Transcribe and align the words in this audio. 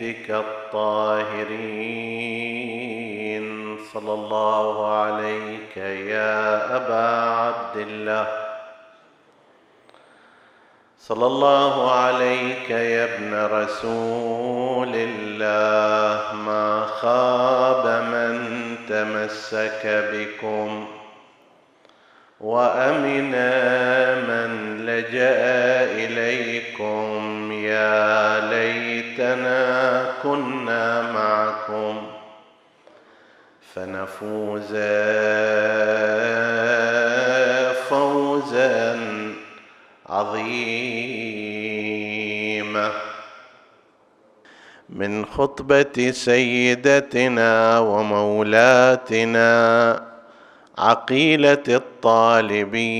بيتك 0.00 0.30
الطاهرين. 0.30 1.46
صلى 3.92 4.12
الله 4.12 4.94
عليك 4.94 5.76
يا 5.76 6.76
أبا 6.76 7.30
عبد 7.30 7.76
الله 7.76 8.26
صلى 10.98 11.26
الله 11.26 11.92
عليك 11.92 12.70
يا 12.70 13.04
ابن 13.04 13.34
رسول 13.54 14.92
الله. 14.94 16.34
ما 16.34 16.86
خاب 16.86 17.86
من 17.86 18.34
تمسك 18.88 19.86
بكم. 20.12 20.86
وأمن 22.40 23.32
من 24.28 24.76
لجأ 24.86 25.84
إليكم 25.84 27.52
يا 27.52 28.45
ليتنا 29.26 30.12
كنا 30.22 31.02
معكم 31.12 32.06
فنفوز 33.74 34.72
فوزا 37.88 39.00
عظيما. 40.06 40.86
من 44.88 45.26
خطبة 45.26 46.10
سيدتنا 46.10 47.78
ومولاتنا 47.78 49.46
عقيلة 50.78 51.62
الطالبين 51.68 52.90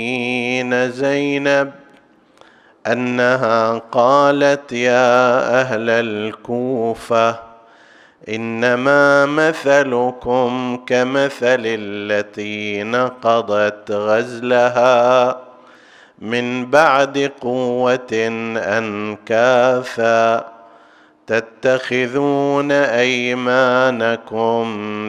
زينب 0.91 1.73
أنها 2.93 3.79
قالت 3.93 4.73
يا 4.73 5.61
أهل 5.61 5.91
الكوفة 5.91 7.39
إنما 8.29 9.27
مثلكم 9.27 10.81
كمثل 10.87 11.63
التي 11.65 12.83
نقضت 12.83 13.91
غزلها. 13.91 15.37
من 16.19 16.71
بعد 16.71 17.33
قوة 17.41 18.13
انكاثا 18.57 20.45
تتخذون 21.27 22.73
أيمانكم 22.73 24.65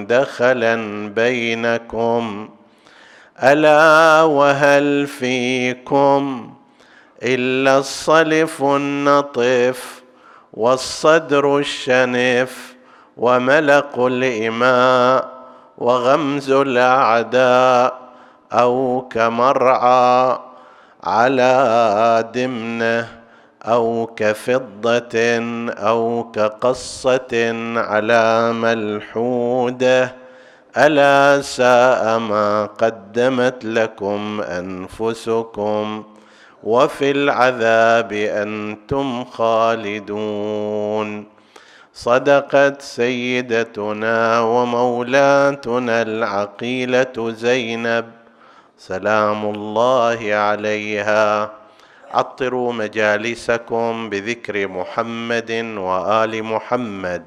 دخلا 0.10 1.10
بينكم. 1.10 2.50
ألا 3.44 4.22
وهل 4.24 5.08
فيكم 5.08 6.54
إلا 7.24 7.78
الصلف 7.78 8.64
النطف 8.64 10.04
والصدر 10.54 11.58
الشنف 11.58 12.76
وملق 13.18 14.00
الإماء 14.00 15.30
وغمز 15.78 16.52
الأعداء 16.52 18.00
أو 18.54 19.08
كمرعى 19.12 20.40
على 21.04 22.30
دمنه 22.34 23.08
أو 23.66 24.10
كفضة 24.16 25.18
أو 25.70 26.32
كقصة 26.34 27.54
على 27.78 28.54
ملحودة. 28.54 30.16
ألا 30.78 31.42
ساء 31.42 32.20
ما 32.20 32.66
قدمت 32.66 33.66
لكم 33.66 34.42
أنفسكم 34.42 36.04
وفي 36.64 37.12
العذاب 37.12 38.14
أنتم 38.14 39.26
خالدون. 39.26 41.26
صدقت 41.94 42.82
سيدتنا 42.82 44.40
ومولاتنا 44.40 46.02
العقيلة 46.02 47.16
زينب. 47.18 48.06
سلام 48.78 49.46
الله 49.46 50.34
عليها. 50.34 51.52
عطروا 52.12 52.74
مجالسكم 52.74 54.10
بذكر 54.10 54.68
محمد 54.68 55.52
وآل 55.78 56.44
محمد. 56.44 57.24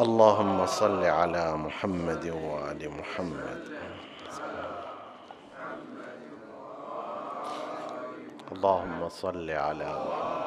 اللهم 0.00 0.66
صل 0.66 1.04
على 1.04 1.56
محمد 1.56 2.26
وآل 2.26 2.90
محمد. 2.90 3.60
اللهم 8.52 9.08
صل 9.08 9.50
على 9.50 9.84
محمد. 9.84 10.40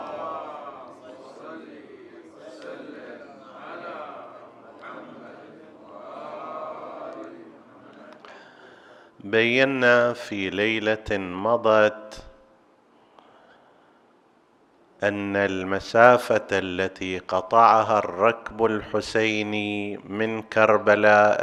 بينا 9.20 10.14
في 10.14 10.50
ليلة 10.50 11.18
مضت 11.18 12.23
أن 15.04 15.36
المسافة 15.36 16.48
التي 16.52 17.18
قطعها 17.20 18.00
الركب 18.00 18.66
الحسيني 18.66 19.98
من 19.98 20.42
كربلاء 20.42 21.38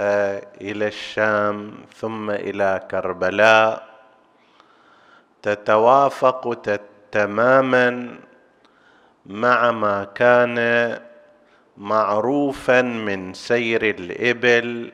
إلى 0.60 0.86
الشام 0.86 1.72
ثم 1.96 2.30
إلى 2.30 2.80
كربلاء 2.90 3.86
تتوافق 5.42 6.56
تماما 7.12 8.18
مع 9.26 9.70
ما 9.70 10.04
كان 10.04 10.98
معروفا 11.76 12.82
من 12.82 13.34
سير 13.34 13.82
الإبل 13.90 14.92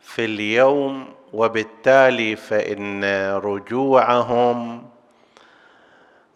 في 0.00 0.24
اليوم 0.24 1.14
وبالتالي 1.32 2.36
فإن 2.36 3.04
رجوعهم 3.34 4.82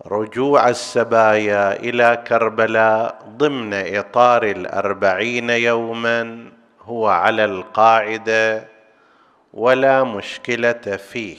رجوع 0.06 0.68
السبايا 0.68 1.76
إلى 1.76 2.24
كربلاء 2.26 3.18
ضمن 3.36 3.96
إطار 3.96 4.42
الأربعين 4.42 5.50
يوما 5.50 6.50
هو 6.82 7.08
على 7.08 7.44
القاعدة 7.44 8.68
ولا 9.52 10.04
مشكلة 10.04 10.72
فيه. 11.12 11.36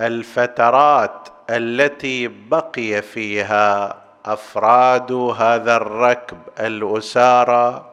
والفترات 0.00 1.28
التي 1.50 2.28
بقي 2.28 3.02
فيها 3.02 3.96
أفراد 4.26 5.12
هذا 5.12 5.76
الركب 5.76 6.38
الاسارى 6.60 7.90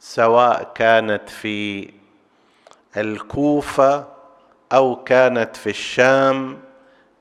سواء 0.00 0.72
كانت 0.74 1.28
في 1.28 1.90
الكوفة 2.96 4.04
أو 4.72 4.96
كانت 5.04 5.56
في 5.56 5.70
الشام 5.70 6.63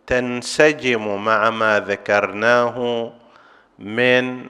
تنسجم 0.07 1.23
مع 1.25 1.49
ما 1.49 1.79
ذكرناه 1.79 3.11
من 3.79 4.45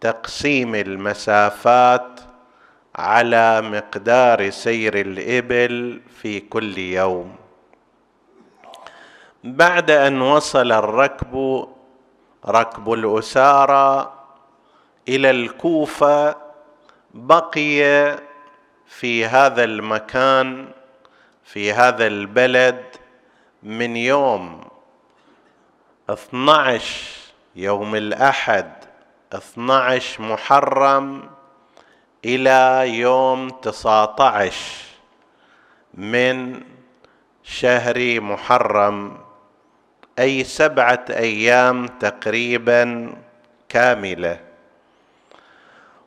تقسيم 0.00 0.74
المسافات 0.74 2.20
على 2.96 3.60
مقدار 3.60 4.50
سير 4.50 5.00
الإبل 5.00 6.00
في 6.22 6.40
كل 6.40 6.78
يوم. 6.78 7.36
بعد 9.44 9.90
أن 9.90 10.20
وصل 10.20 10.72
الركب 10.72 11.66
ركب 12.48 12.92
الأسارى 12.92 14.12
إلى 15.08 15.30
الكوفة 15.30 16.36
بقي 17.14 18.18
في 18.86 19.26
هذا 19.26 19.64
المكان 19.64 20.68
في 21.44 21.72
هذا 21.72 22.06
البلد 22.06 22.82
من 23.62 23.96
يوم 23.96 24.61
12 26.12 27.32
يوم 27.56 27.94
الأحد 27.94 28.72
12 29.34 30.22
محرم 30.22 31.30
إلى 32.24 32.88
يوم 32.98 33.48
19 33.48 34.54
من 35.94 36.60
شهر 37.42 38.20
محرم. 38.20 39.18
أي 40.18 40.44
سبعة 40.44 41.04
أيام 41.10 41.86
تقريبا 41.86 43.12
كاملة. 43.68 44.40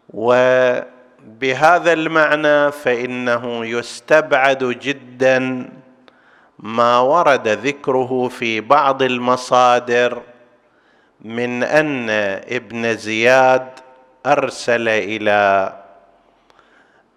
وبهذا 0.10 1.94
المعنى 1.94 2.72
فإنه 2.72 3.66
يستبعد 3.66 4.64
جدا 4.64 5.70
ما 6.60 7.00
ورد 7.00 7.48
ذكره 7.48 8.28
في 8.28 8.62
بعض 8.62 9.02
المصادر 9.02 10.22
من 11.22 11.64
أن 11.64 12.10
ابن 12.50 12.98
زياد 12.98 13.68
أرسل 14.26 14.88
إلى 14.90 15.74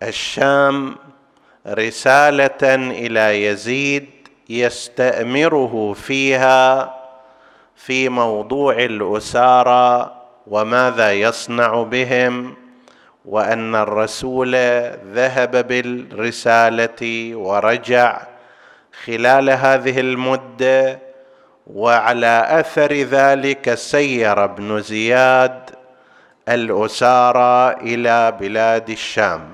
الشام 0.03 0.97
رسالة 1.67 2.75
إلى 2.75 3.45
يزيد 3.45 4.07
يستأمره 4.49 5.93
فيها 5.93 6.95
في 7.77 8.09
موضوع 8.09 8.73
الأسارى 8.75 10.15
وماذا 10.47 11.13
يصنع 11.13 11.83
بهم 11.83 12.55
وأن 13.25 13.75
الرسول 13.75 14.55
ذهب 15.15 15.69
بالرسالة 15.69 17.37
ورجع 17.37 18.23
خلال 19.05 19.51
هذه 19.51 20.01
المدة 20.01 20.99
وعلى 21.67 22.47
أثر 22.51 22.93
ذلك 22.93 23.75
سير 23.75 24.45
ابن 24.45 24.81
زياد 24.81 25.71
الأسارى 26.49 27.77
إلى 27.81 28.37
بلاد 28.41 28.91
الشام. 28.91 29.49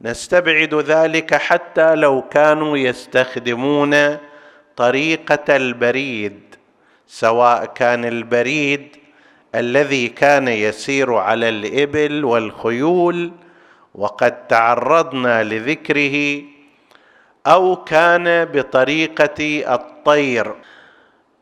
نستبعد 0.00 0.74
ذلك 0.74 1.34
حتى 1.34 1.94
لو 1.94 2.22
كانوا 2.22 2.76
يستخدمون 2.76 4.16
طريقة 4.76 5.56
البريد 5.56 6.40
سواء 7.06 7.64
كان 7.64 8.04
البريد 8.04 8.96
الذي 9.54 10.08
كان 10.08 10.48
يسير 10.48 11.14
على 11.14 11.48
الإبل 11.48 12.24
والخيول 12.24 13.32
وقد 13.94 14.46
تعرضنا 14.46 15.44
لذكره 15.44 16.42
أو 17.46 17.76
كان 17.76 18.44
بطريقة 18.44 19.74
الطير. 19.74 20.54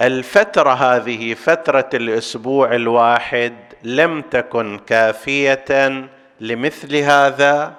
الفترة 0.03 0.71
هذه 0.71 1.35
فترة 1.35 1.91
الأسبوع 1.95 2.75
الواحد 2.75 3.55
لم 3.83 4.23
تكن 4.23 4.79
كافية 4.79 5.65
لمثل 6.41 6.97
هذا 6.97 7.73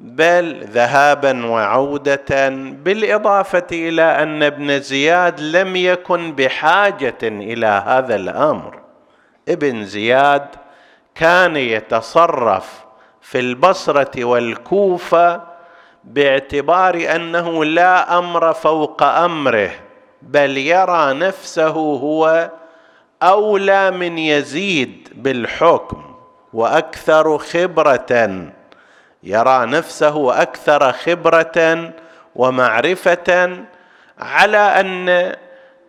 بل 0.00 0.64
ذهابا 0.64 1.46
وعودة 1.46 2.48
بالإضافة 2.48 3.66
إلى 3.72 4.02
أن 4.02 4.42
ابن 4.42 4.80
زياد 4.80 5.40
لم 5.40 5.76
يكن 5.76 6.32
بحاجة 6.32 7.18
إلى 7.22 7.82
هذا 7.86 8.16
الأمر. 8.16 8.78
ابن 9.48 9.84
زياد 9.84 10.46
كان 11.14 11.56
يتصرف 11.56 12.84
في 13.22 13.40
البصرة 13.40 14.24
والكوفة 14.24 15.53
باعتبار 16.04 17.14
أنه 17.14 17.64
لا 17.64 18.18
أمر 18.18 18.52
فوق 18.52 19.02
أمره 19.02 19.70
بل 20.22 20.56
يرى 20.56 21.14
نفسه 21.14 21.70
هو 21.70 22.50
أولى 23.22 23.90
من 23.90 24.18
يزيد 24.18 25.08
بالحكم 25.14 26.14
وأكثر 26.52 27.38
خبرة. 27.38 28.50
يرى 29.22 29.66
نفسه 29.66 30.42
أكثر 30.42 30.92
خبرة 30.92 31.90
ومعرفة 32.36 33.56
على 34.18 34.58
أن 34.58 35.32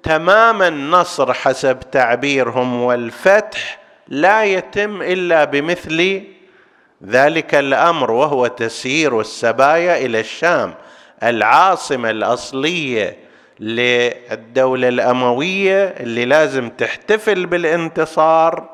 تمام 0.04 0.62
النصر 0.62 1.34
حسب 1.34 1.80
تعبيرهم 1.92 2.82
والفتح 2.84 3.80
لا 4.08 4.44
يتم 4.44 5.02
إلا 5.02 5.44
بمثل 5.44 6.24
ذلك 7.04 7.56
الأمر 7.56 8.12
وهو 8.12 8.48
تسيير 8.48 9.20
السبايا 9.20 10.06
إلى 10.06 10.20
الشام 10.20 10.74
العاصمة 11.24 12.10
الأصلية 12.10 13.18
للدولة 13.60 14.88
الأموية 14.88 15.84
اللي 15.84 16.26
لازم 16.26 16.70
تحتفل 16.70 17.46
بالانتصار. 17.46 18.70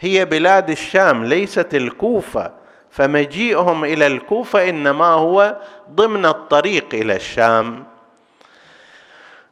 هي 0.00 0.24
بلاد 0.24 0.70
الشام 0.70 1.24
ليست 1.24 1.74
الكوفة. 1.74 2.50
فمجيئهم 2.90 3.84
إلى 3.84 4.06
الكوفة 4.06 4.68
إنما 4.68 5.06
هو 5.06 5.56
ضمن 5.90 6.26
الطريق 6.26 6.86
إلى 6.94 7.16
الشام. 7.16 7.84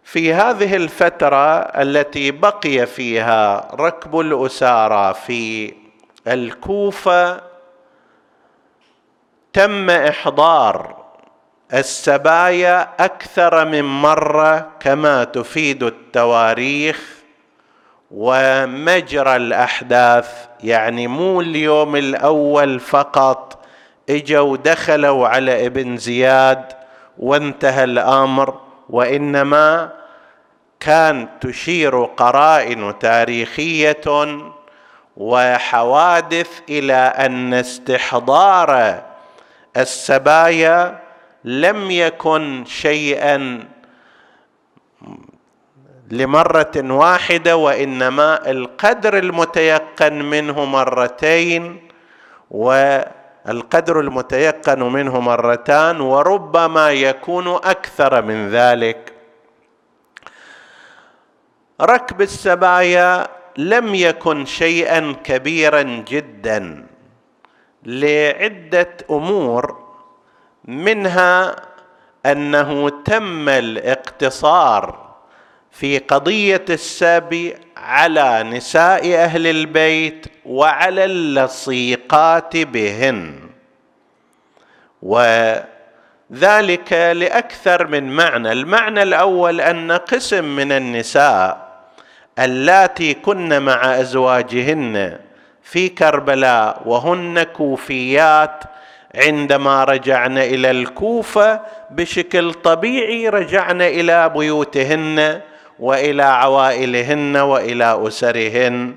في 0.05 0.32
هذه 0.35 0.76
الفترة 0.76 1.59
التي 1.61 2.31
بقي 2.31 2.87
فيها 2.87 3.69
ركب 3.75 4.20
الأسارى 4.20 5.15
في 5.26 5.75
الكوفة 6.26 7.48
تم 9.58 9.90
إحضار 9.90 10.96
السبايا 11.75 12.88
أكثر 13.00 13.64
من 13.64 13.84
مرة 13.84 14.69
كما 14.81 15.25
تفيد 15.25 15.82
التواريخ 15.82 17.00
ومجرى 18.10 19.37
الأحداث 19.37 20.28
يعني 20.64 21.06
مو 21.06 21.40
اليوم 21.40 21.96
الأول 21.96 22.81
فقط. 22.81 23.58
إجوا 24.10 24.56
دخلوا 24.56 25.28
على 25.28 25.66
ابن 25.66 25.96
زياد 25.96 26.64
وانتهى 27.19 27.84
الأمر 27.84 28.60
وإنما 28.90 29.90
كان 30.81 31.28
تشير 31.40 32.05
قرائن 32.05 32.99
تاريخية 32.99 34.40
وحوادث 35.16 36.60
إلى 36.69 36.94
أن 36.94 37.55
استحضار 37.55 39.07
السبايا 39.79 40.99
لم 41.45 41.91
يكن 41.91 42.65
شيئا 42.67 43.65
لمرة 46.11 46.73
واحدة 46.77 47.57
وإنما 47.57 48.51
القدر 48.51 49.19
المتيقن 49.19 50.23
منه 50.23 50.65
مرتين 50.65 51.89
والقدر 52.51 54.01
المتيقن 54.01 54.83
منه 54.83 55.21
مرتان 55.21 56.01
وربما 56.01 56.91
يكون 56.91 57.49
أكثر 57.49 58.23
من 58.23 58.49
ذلك. 58.49 59.13
ركب 61.81 62.23
السبايا 62.23 63.29
لم 63.56 63.94
يكن 63.94 64.44
شيئا 64.44 65.15
كبيرا 65.25 65.82
جدا. 65.82 66.87
لعدة 67.87 68.97
أمور 69.11 69.89
منها 70.65 71.56
أنه 72.27 72.89
تم 72.89 73.49
الاقتصار 73.49 75.08
في 75.70 75.99
قضية 75.99 76.65
السبي 76.70 77.55
على 77.77 78.43
نساء 78.43 79.15
أهل 79.15 79.47
البيت 79.47 80.27
وعلى 80.47 81.05
اللصيقات 81.05 82.56
بهن. 82.56 83.41
وذلك 85.03 86.93
لأكثر 86.93 87.87
من 87.87 88.17
معنى. 88.17 88.53
المعنى 88.53 89.03
الأول 89.03 89.61
أن 89.61 89.93
قسم 89.93 90.56
من 90.56 90.73
النساء 90.73 91.69
اللاتي 92.39 93.15
كن 93.15 93.63
مع 93.63 94.01
أزواجهن 94.01 95.19
في 95.70 95.89
كربلاء 95.89 96.82
وهن 96.87 97.43
كوفيات 97.43 98.65
عندما 99.15 99.84
رجعن 99.84 100.39
إلى 100.39 100.70
الكوفة 100.70 101.60
بشكل 101.91 102.55
طبيعي 102.55 103.29
رجعن 103.29 103.82
إلى 103.82 104.29
بيوتهن 104.29 105.41
وإلى 105.79 106.22
عوائلهن 106.22 107.37
وإلى 107.37 108.06
أسرهن. 108.06 108.94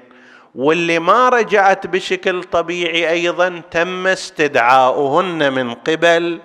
واللي 0.55 0.99
ما 0.99 1.29
رجعت 1.29 1.87
بشكل 1.87 2.43
طبيعي 2.43 3.09
أيضا 3.09 3.61
تم 3.71 4.07
استدعاؤهن 4.07 5.53
من 5.53 5.73
قبل 5.73 6.39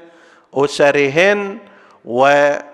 أسرهن 0.55 1.59
وتم 2.05 2.65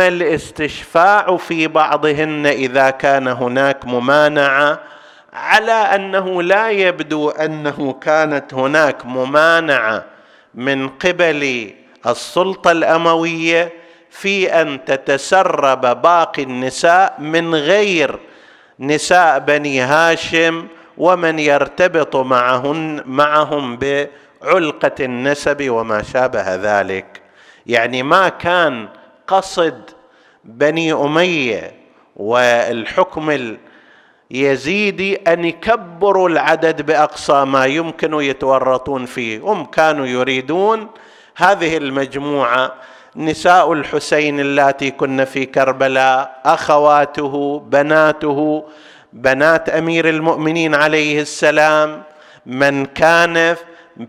الاستشفاع 0.00 1.36
في 1.36 1.66
بعضهن 1.68 2.46
إذا 2.46 2.90
كان 2.90 3.28
هناك 3.28 3.84
ممانعة 3.84 4.92
على 5.32 5.72
أنه 5.72 6.42
لا 6.42 6.70
يبدو 6.70 7.30
أنه 7.30 7.92
كانت 7.92 8.54
هناك 8.54 9.06
ممانعة 9.06 10.04
من 10.54 10.88
قبل 10.88 11.70
السلطة 12.06 12.70
الأموية 12.72 13.72
في 14.10 14.52
أن 14.62 14.84
تتسرب 14.84 16.02
باقي 16.02 16.42
النساء 16.42 17.14
من 17.18 17.54
غير 17.54 18.18
نساء 18.80 19.38
بني 19.38 19.80
هاشم 19.80 20.66
ومن 20.98 21.38
يرتبط 21.38 22.16
معهن 22.16 23.02
معهم 23.06 23.76
بعلقة 23.76 24.94
النسب 25.00 25.70
وما 25.70 26.02
شابه 26.02 26.54
ذلك. 26.54 27.22
يعني 27.66 28.02
ما 28.02 28.28
كان 28.28 28.88
قصد 29.26 29.90
بني 30.44 30.92
أمية 30.92 31.74
والحكم 32.16 33.56
اليزيدي 34.32 35.16
أن 35.16 35.44
يكبروا 35.44 36.28
العدد 36.28 36.82
بأقصى 36.82 37.44
ما 37.44 37.66
يمكن 37.66 38.14
يتورطون 38.14 39.06
فيه. 39.06 39.40
هم 39.40 39.64
كانوا 39.64 40.06
يريدون 40.06 40.88
هذه 41.36 41.76
المجموعة. 41.76 42.72
نساء 43.16 43.72
الحسين 43.72 44.40
اللاتي 44.40 44.90
كن 44.90 45.24
في 45.24 45.46
كربلاء 45.46 46.40
أخواته 46.44 47.62
بناته 47.66 48.64
بنات 49.12 49.68
أمير 49.68 50.08
المؤمنين 50.08 50.74
عليه 50.74 51.20
السلام. 51.20 52.02
من 52.46 52.86
كان 52.86 53.56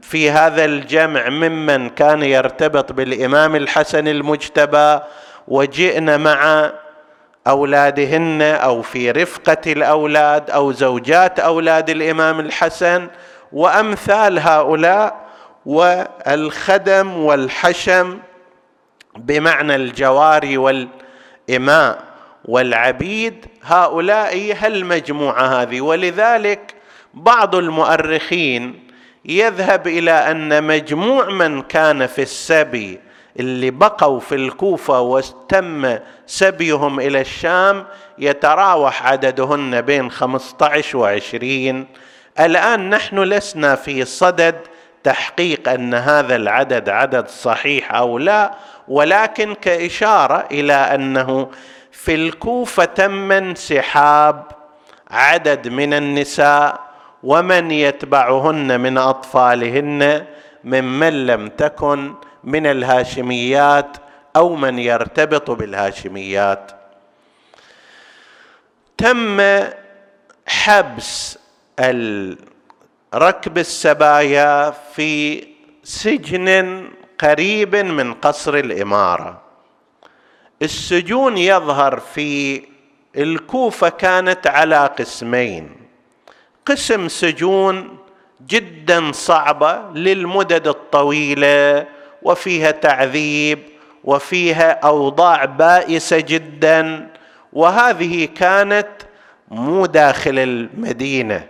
في 0.02 0.32
هذا 0.32 0.66
الجمع 0.66 1.30
ممن 1.30 1.90
كان 1.90 2.24
يرتبط 2.24 2.92
بالإمام 2.92 3.56
الحسن 3.56 4.08
المجتبى. 4.08 5.00
وجئن 5.48 6.22
مع 6.22 6.72
أولادهن 7.48 8.42
أو 8.42 8.82
في 8.82 9.12
رفقة 9.12 9.72
الأولاد 9.72 10.50
أو 10.50 10.72
زوجات 10.72 11.40
أولاد 11.40 11.90
الإمام 11.90 12.40
الحسن 12.40 13.08
وأمثال 13.52 14.40
هؤلاء 14.40 15.24
والخدم 15.66 17.18
والحشم 17.18 18.20
بمعنى 19.18 19.76
الجواري 19.76 20.58
والإماء 20.58 22.04
والعبيد 22.46 23.46
هؤلاء 23.64 24.56
هالمجموعة 24.60 25.62
هذه. 25.62 25.82
ولذلك 25.82 26.76
بعض 27.14 27.56
المؤرخين 27.56 28.88
يذهب 29.26 29.88
إلى 29.88 30.12
أن 30.12 30.64
مجموع 30.64 31.30
من 31.30 31.62
كان 31.62 32.08
في 32.08 32.22
السبي 32.22 33.00
اللي 33.40 33.72
بقوا 33.72 34.20
في 34.20 34.36
الكوفة 34.36 35.02
وتم 35.02 35.98
سبيهم 36.28 37.00
إلى 37.00 37.22
الشام 37.22 37.86
يتراوح 38.18 39.08
عددهن 39.08 39.82
بين 39.82 40.12
15 40.12 40.98
وعشرين. 40.98 41.88
الآن 42.40 42.90
نحن 42.90 43.20
لسنا 43.20 43.76
في 43.76 44.06
صدد 44.06 44.56
تحقيق 45.04 45.70
أن 45.70 45.94
هذا 45.94 46.36
العدد 46.36 46.90
عدد 46.90 47.28
صحيح 47.28 47.94
أو 47.94 48.18
لا 48.18 48.52
ولكن 48.88 49.54
كإشارة 49.54 50.48
إلى 50.52 50.74
أنه 50.74 51.50
في 51.92 52.16
الكوفة 52.16 52.86
تم 52.86 53.32
انسحاب 53.32 54.44
عدد 55.12 55.68
من 55.68 55.94
النساء 55.94 56.80
ومن 57.24 57.72
يتبعهن 57.72 58.80
من 58.80 58.98
أطفالهن 58.98 60.26
ممن 60.64 61.26
لم 61.28 61.48
تكن 61.48 62.14
من 62.44 62.66
الهاشميات 62.66 63.98
أو 64.36 64.56
من 64.56 64.80
يرتبط 64.80 65.52
بالهاشميات. 65.52 66.72
تم 68.98 69.42
حبس 70.48 71.40
ركب 73.16 73.58
السبايا 73.58 74.72
في 74.72 75.44
سجن 75.84 76.90
قريب 77.20 77.76
من 77.76 78.14
قصر 78.14 78.56
الإمارة. 78.56 79.42
السجون 80.62 81.38
يظهر 81.38 82.00
في 82.00 82.64
الكوفة 83.16 83.90
كانت 83.90 84.48
على 84.48 84.86
قسمين. 85.00 85.76
قسم 86.66 87.08
سجون 87.08 87.98
جدا 88.48 89.12
صعبة 89.12 89.82
للمدد 89.94 90.68
الطويلة 90.68 91.88
وفيها 92.24 92.72
تعذيب 92.72 93.60
وفيها 94.04 94.72
أوضاع 94.72 95.46
بائسة 95.46 96.20
جدا 96.20 97.10
وهذه 97.54 98.26
كانت 98.26 98.88
مو 99.52 99.86
داخل 99.86 100.40
المدينة. 100.40 101.48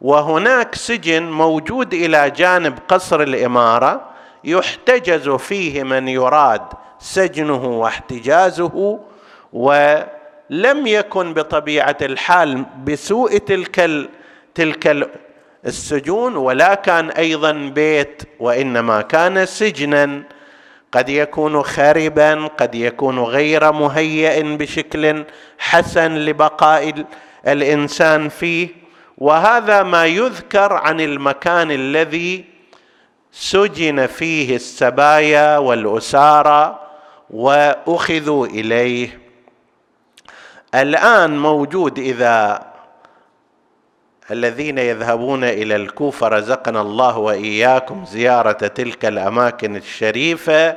وهناك 0.00 0.74
سجن 0.74 1.22
موجود 1.30 1.94
إلى 1.94 2.30
جانب 2.30 2.78
قصر 2.88 3.22
الإمارة 3.22 4.10
يحتجز 4.44 5.28
فيه 5.28 5.82
من 5.82 6.08
يراد 6.08 6.62
سجنه 6.98 7.64
واحتجازه 7.64 8.98
ولم 9.52 10.86
يكن 10.86 11.34
بطبيعة 11.34 11.96
الحال 12.02 12.64
بسوء 12.84 13.38
تلك 13.38 14.08
تلك 14.54 15.10
السجون 15.66 16.36
ولا 16.36 16.74
كان 16.74 17.10
أيضا 17.10 17.52
بيت 17.52 18.22
وإنما 18.40 19.02
كان 19.02 19.46
سجنا. 19.46 20.22
قد 20.92 21.08
يكون 21.08 21.62
خربا 21.62 22.46
قد 22.46 22.74
يكون 22.74 23.18
غير 23.18 23.72
مهيئ 23.72 24.42
بشكل 24.56 25.24
حسن 25.58 26.14
لبقاء 26.14 27.04
الإنسان 27.46 28.28
فيه. 28.28 28.68
وهذا 29.18 29.82
ما 29.82 30.06
يذكر 30.06 30.72
عن 30.72 31.00
المكان 31.00 31.70
الذي 31.70 32.44
سجن 33.32 34.06
فيه 34.06 34.56
السبايا 34.56 35.58
والأسارى 35.58 36.80
وأخذوا 37.30 38.46
إليه. 38.46 39.20
الآن 40.74 41.38
موجود 41.38 41.98
إذا 41.98 42.66
الذين 44.30 44.78
يذهبون 44.78 45.44
إلى 45.44 45.76
الكوفة 45.76 46.28
رزقنا 46.28 46.80
الله 46.80 47.18
وإياكم 47.18 48.04
زيارة 48.04 48.52
تلك 48.52 49.04
الأماكن 49.04 49.76
الشريفة. 49.76 50.76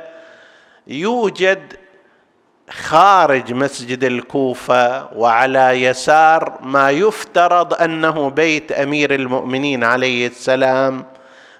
يوجد 0.86 1.72
خارج 2.70 3.52
مسجد 3.52 4.04
الكوفة 4.04 5.14
وعلى 5.14 5.82
يسار 5.82 6.58
ما 6.62 6.90
يفترض 6.90 7.74
أنه 7.74 8.30
بيت 8.30 8.72
أمير 8.72 9.14
المؤمنين 9.14 9.84
عليه 9.84 10.26
السلام 10.26 11.04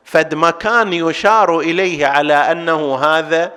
فد 0.05 0.35
مكان 0.35 0.93
يشار 0.93 1.61
إليه 1.61 2.07
على 2.07 2.35
أنه 2.35 2.97
هذا 2.97 3.53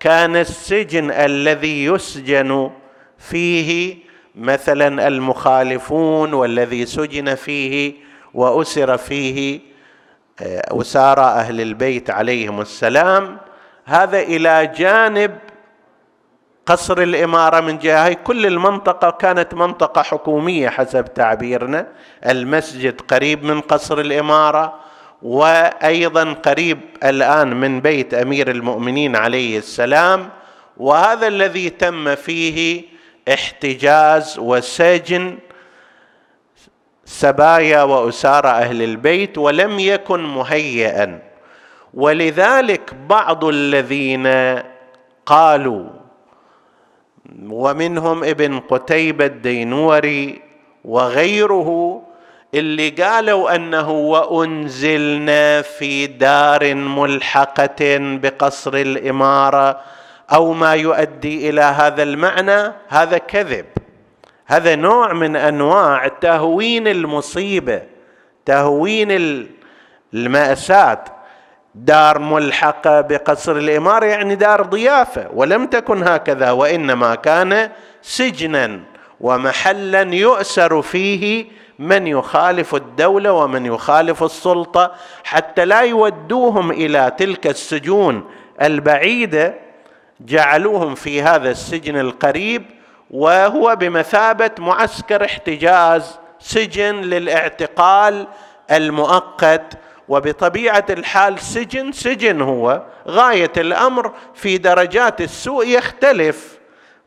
كان 0.00 0.36
السجن 0.36 1.10
الذي 1.10 1.84
يسجن 1.84 2.70
فيه 3.18 3.96
مثلا 4.34 5.08
المخالفون 5.08 6.34
والذي 6.34 6.86
سجن 6.86 7.34
فيه 7.34 7.94
وأسر 8.34 8.96
فيه 8.96 9.60
آه، 10.40 10.80
اسارى 10.80 11.22
أهل 11.22 11.60
البيت 11.60 12.10
عليهم 12.10 12.60
السلام. 12.60 13.38
هذا 13.84 14.20
إلى 14.20 14.72
جانب 14.76 15.38
قصر 16.66 16.98
الإمارة 16.98 17.60
من 17.60 17.78
جهة. 17.78 18.12
كل 18.12 18.46
المنطقة 18.46 19.10
كانت 19.10 19.54
منطقة 19.54 20.02
حكومية 20.02 20.68
حسب 20.68 21.14
تعبيرنا. 21.14 21.86
المسجد 22.26 23.00
قريب 23.00 23.44
من 23.44 23.60
قصر 23.60 23.98
الإمارة 24.00 24.74
وأيضا 25.22 26.32
قريب 26.32 26.80
الآن 27.04 27.60
من 27.60 27.80
بيت 27.80 28.14
أمير 28.14 28.50
المؤمنين 28.50 29.16
عليه 29.16 29.58
السلام. 29.58 30.28
وهذا 30.76 31.26
الذي 31.26 31.70
تم 31.70 32.14
فيه 32.14 32.93
احتجاز 33.28 34.38
وسجن 34.38 35.38
سبايا 37.04 37.82
واسارى 37.82 38.48
أهل 38.48 38.82
البيت 38.82 39.38
ولم 39.38 39.78
يكن 39.78 40.24
مهيئا. 40.24 41.22
ولذلك 41.94 42.94
بعض 42.94 43.44
الذين 43.44 44.28
قالوا 45.26 45.84
ومنهم 47.48 48.24
ابن 48.24 48.58
قتيبة 48.60 49.26
الدينوري 49.26 50.42
وغيره 50.84 52.02
اللي 52.54 52.90
قالوا 52.90 53.54
أنه 53.54 53.90
وأنزلنا 53.90 55.62
في 55.62 56.06
دار 56.06 56.74
ملحقة 56.74 57.98
بقصر 57.98 58.74
الإمارة 58.74 59.80
أو 60.32 60.52
ما 60.52 60.74
يؤدي 60.74 61.50
إلى 61.50 61.60
هذا 61.60 62.02
المعنى 62.02 62.72
هذا 62.88 63.18
كذب. 63.18 63.66
هذا 64.46 64.74
نوع 64.74 65.12
من 65.12 65.36
أنواع 65.36 66.08
تهوين 66.08 66.88
المصيبة 66.88 67.82
تهوين 68.44 69.48
المأساة. 70.14 71.04
دار 71.74 72.18
ملحقة 72.18 73.00
بقصر 73.00 73.56
الإمارة 73.56 74.06
يعني 74.06 74.34
دار 74.34 74.62
ضيافة 74.62 75.28
ولم 75.34 75.66
تكن 75.66 76.02
هكذا 76.02 76.50
وإنما 76.50 77.14
كان 77.14 77.70
سجنا 78.02 78.80
ومحلا 79.20 80.14
يؤسر 80.14 80.82
فيه 80.82 81.46
من 81.78 82.06
يخالف 82.06 82.74
الدولة 82.74 83.32
ومن 83.32 83.66
يخالف 83.66 84.22
السلطة 84.22 84.92
حتى 85.24 85.64
لا 85.64 85.80
يودوهم 85.80 86.70
إلى 86.70 87.12
تلك 87.18 87.46
السجون 87.46 88.30
البعيدة. 88.62 89.54
جعلوهم 90.20 90.94
في 90.94 91.22
هذا 91.22 91.50
السجن 91.50 91.96
القريب 91.96 92.62
وهو 93.10 93.76
بمثابة 93.76 94.50
معسكر 94.58 95.24
احتجاز 95.24 96.18
سجن 96.40 96.94
للاعتقال 96.94 98.26
المؤقت. 98.70 99.78
وبطبيعة 100.08 100.84
الحال 100.90 101.38
سجن 101.38 101.92
سجن 101.92 102.40
هو. 102.40 102.82
غاية 103.08 103.52
الأمر 103.56 104.12
في 104.34 104.58
درجات 104.58 105.20
السوء 105.20 105.66
يختلف. 105.66 106.58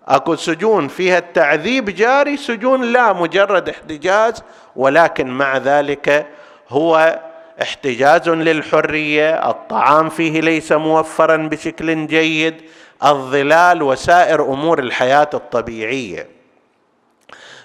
أكو 0.07 0.35
سجون 0.35 0.87
فيها 0.87 1.17
التعذيب 1.17 1.89
جاري 1.89 2.37
سجون 2.37 2.81
لا 2.81 3.13
مجرد 3.13 3.69
احتجاز 3.69 4.43
ولكن 4.75 5.27
مع 5.27 5.57
ذلك 5.57 6.27
هو 6.69 7.19
احتجاز 7.61 8.29
للحرية 8.29 9.49
الطعام 9.49 10.09
فيه 10.09 10.41
ليس 10.41 10.71
موفرا 10.71 11.37
بشكل 11.37 12.07
جيد 12.07 12.61
الظلال 13.05 13.83
وسائر 13.83 14.41
أمور 14.41 14.79
الحياة 14.79 15.29
الطبيعية. 15.33 16.27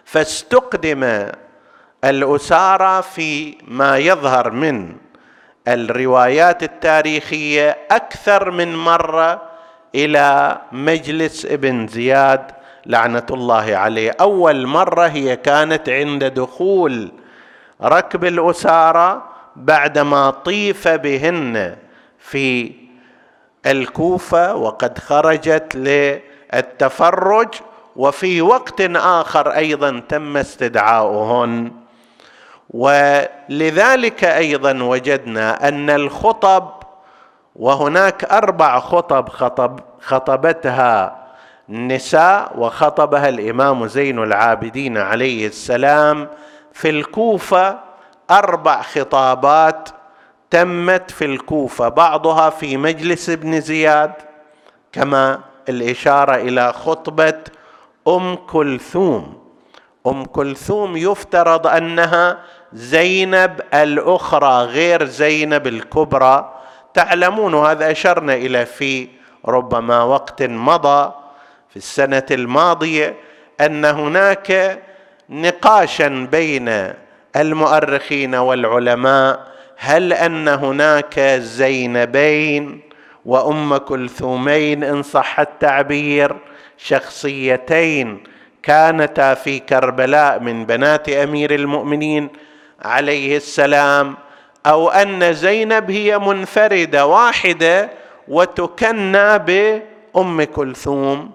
فاستقدم 0.05 1.29
الأسارى 2.05 3.03
في 3.03 3.57
ما 3.69 3.99
يظهر 3.99 4.51
من 4.51 4.97
الروايات 5.69 6.63
التاريخية 6.63 7.79
أكثر 7.91 8.51
من 8.51 8.77
مرة 8.77 9.43
إلى 9.95 10.59
مجلس 10.73 11.47
ابن 11.47 11.87
زياد 11.87 12.51
لعنة 12.87 13.27
الله 13.31 13.77
عليه. 13.77 14.17
أول 14.21 14.67
مرة 14.67 15.07
هي 15.07 15.37
كانت 15.37 15.89
عند 15.89 16.25
دخول 16.25 17.13
ركب 17.83 18.25
الأسارى 18.25 19.32
بعدما 19.57 20.31
طيف 20.31 20.89
بهن 20.89 21.77
في 22.19 22.73
الكوفة 23.67 24.55
وقد 24.55 24.99
خرجت 24.99 25.77
للتفرج 25.77 27.49
وفي 27.97 28.43
وقت 28.43 28.81
آخر 28.97 29.51
أيضا 29.51 30.03
تم 30.09 30.37
استدعاؤهن. 30.37 31.73
ولذلك 32.71 34.25
أيضا 34.25 34.83
وجدنا 34.83 35.69
أن 35.69 35.91
الخطب 35.91 36.69
وهناك 37.57 38.25
أربع 38.25 38.81
خطب 38.81 39.29
خطب 39.29 39.81
خطبتها 40.01 41.17
النساء 41.69 42.53
وخطبها 42.59 43.29
الإمام 43.29 43.87
زين 43.87 44.19
العابدين 44.19 44.99
عليه 44.99 45.47
السلام 45.47 46.29
في 46.73 46.91
الكوفة 46.91 47.79
أربع 48.31 48.83
خطابات 48.83 49.89
تمت 50.51 51.11
في 51.11 51.25
الكوفة 51.25 51.89
بعضها 51.89 52.51
في 52.51 52.77
مجلس 52.77 53.31
ابن 53.31 53.61
زياد 53.61 54.13
كما 54.93 55.41
الإشارة 55.69 56.35
إلى 56.35 56.73
خطبة 56.73 57.39
أم 58.09 58.35
كلثوم. 58.35 59.43
أم 60.07 60.25
كلثوم 60.25 60.97
يفترض 60.97 61.67
أنها 61.67 62.39
زينب 62.73 63.61
الأخرى 63.75 64.65
غير 64.65 65.05
زينب 65.05 65.67
الكبرى. 65.67 66.53
تعلمون 66.95 67.55
وهذا 67.55 67.91
أشرنا 67.91 68.35
إلى 68.35 68.67
في 68.67 69.09
ربما 69.47 70.03
وقت 70.03 70.43
مضى 70.43 71.13
في 71.69 71.77
السنة 71.77 72.27
الماضية 72.31 73.17
أن 73.61 73.85
هناك 73.85 74.79
نقاشا 75.29 76.29
بين 76.31 76.93
المؤرخين 77.37 78.35
والعلماء 78.35 79.53
هل 79.77 80.13
أن 80.13 80.49
هناك 80.49 81.21
زينبين 81.39 82.81
وأم 83.25 83.77
كلثومين 83.77 84.85
إن 84.85 85.03
صح 85.03 85.41
التعبير؟ 85.41 86.37
شخصيتين 86.79 88.23
كانتا 88.63 89.35
في 89.35 89.59
كربلاء 89.59 90.41
من 90.41 90.67
بنات 90.67 91.09
أمير 91.09 91.55
المؤمنين 91.55 92.29
عليه 92.83 93.37
السلام 93.37 94.17
أو 94.67 94.89
أن 94.91 95.33
زينب 95.35 95.91
هي 95.91 96.19
منفردة 96.19 97.07
واحدة 97.07 97.91
وتكنى 98.29 99.39
بأم 99.39 100.43
كلثوم. 100.43 101.31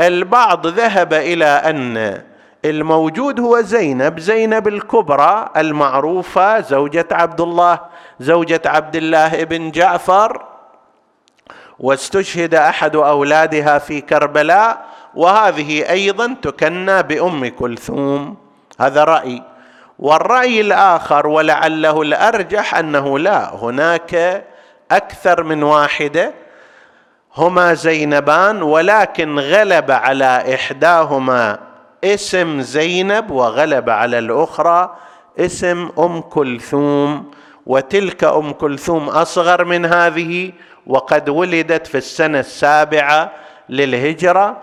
البعض 0.00 0.66
ذهب 0.66 1.14
إلى 1.14 1.44
أن 1.44 2.22
الموجود 2.64 3.40
هو 3.40 3.60
زينب 3.60 4.18
زينب 4.20 4.68
الكبرى 4.68 5.48
المعروفة 5.56 6.60
زوجة 6.60 7.06
عبد 7.10 7.40
الله 7.40 7.78
زوجة 8.20 8.60
عبد 8.66 8.96
الله 8.96 9.44
بن 9.44 9.70
جعفر. 9.70 10.42
واستشهد 11.78 12.54
أحد 12.54 12.96
أولادها 12.96 13.78
في 13.78 14.00
كربلاء 14.00 14.84
وهذه 15.14 15.90
أيضا 15.90 16.36
تكنى 16.42 17.02
بأم 17.02 17.48
كلثوم. 17.48 18.36
هذا 18.80 19.04
رأي. 19.04 19.42
والرأي 19.98 20.60
الآخر 20.60 21.26
ولعله 21.26 22.02
الأرجح 22.02 22.74
أنه 22.74 23.18
لا 23.18 23.54
هناك 23.54 24.44
أكثر 24.90 25.42
من 25.42 25.62
واحدة. 25.62 26.32
هما 27.36 27.74
زينبان 27.74 28.62
ولكن 28.62 29.38
غلب 29.38 29.90
على 29.90 30.54
إحداهما 30.54 31.69
اسم 32.04 32.60
زينب 32.60 33.30
وغلب 33.30 33.90
على 33.90 34.18
الأخرى 34.18 34.96
اسم 35.38 35.90
أم 35.98 36.20
كلثوم 36.20 37.30
وتلك 37.66 38.24
أم 38.24 38.52
كلثوم 38.52 39.08
أصغر 39.08 39.64
من 39.64 39.86
هذه 39.86 40.52
وقد 40.86 41.28
ولدت 41.28 41.86
في 41.86 41.98
السنة 41.98 42.40
السابعة 42.40 43.32
للهجرة 43.68 44.56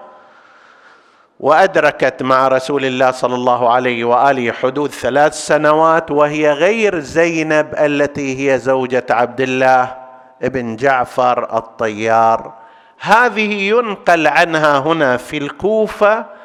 وأدركت 1.39 2.23
مع 2.23 2.47
رسول 2.47 2.85
الله 2.85 3.11
صلى 3.11 3.35
الله 3.35 3.69
عليه 3.73 4.05
وآله 4.05 4.51
حدود 4.51 4.91
ثلاث 4.91 5.33
سنوات 5.33 6.11
وهي 6.11 6.51
غير 6.51 6.99
زينب 6.99 7.73
التي 7.77 8.51
هي 8.51 8.59
زوجة 8.59 9.05
عبد 9.09 9.41
الله 9.41 9.95
بن 10.41 10.75
جعفر 10.75 11.57
الطيار. 11.57 12.53
هذه 12.99 13.53
ينقل 13.53 14.27
عنها 14.27 14.79
هنا 14.79 15.17
في 15.17 15.37
الكوفة 15.37 16.36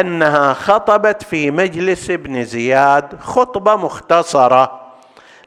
أنها 0.00 0.52
خطبت 0.52 1.22
في 1.22 1.50
مجلس 1.50 2.10
ابن 2.10 2.44
زياد 2.44 3.20
خطبة 3.20 3.76
مختصرة 3.76 4.80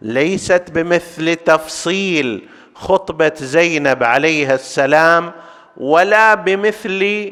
ليست 0.02 0.64
بمثل 0.74 1.36
تفصيل 1.36 2.48
خطبة 2.76 3.32
زينب 3.36 4.04
عليها 4.04 4.56
السلام 4.56 5.32
ولا 5.78 6.36
بمثل 6.36 7.32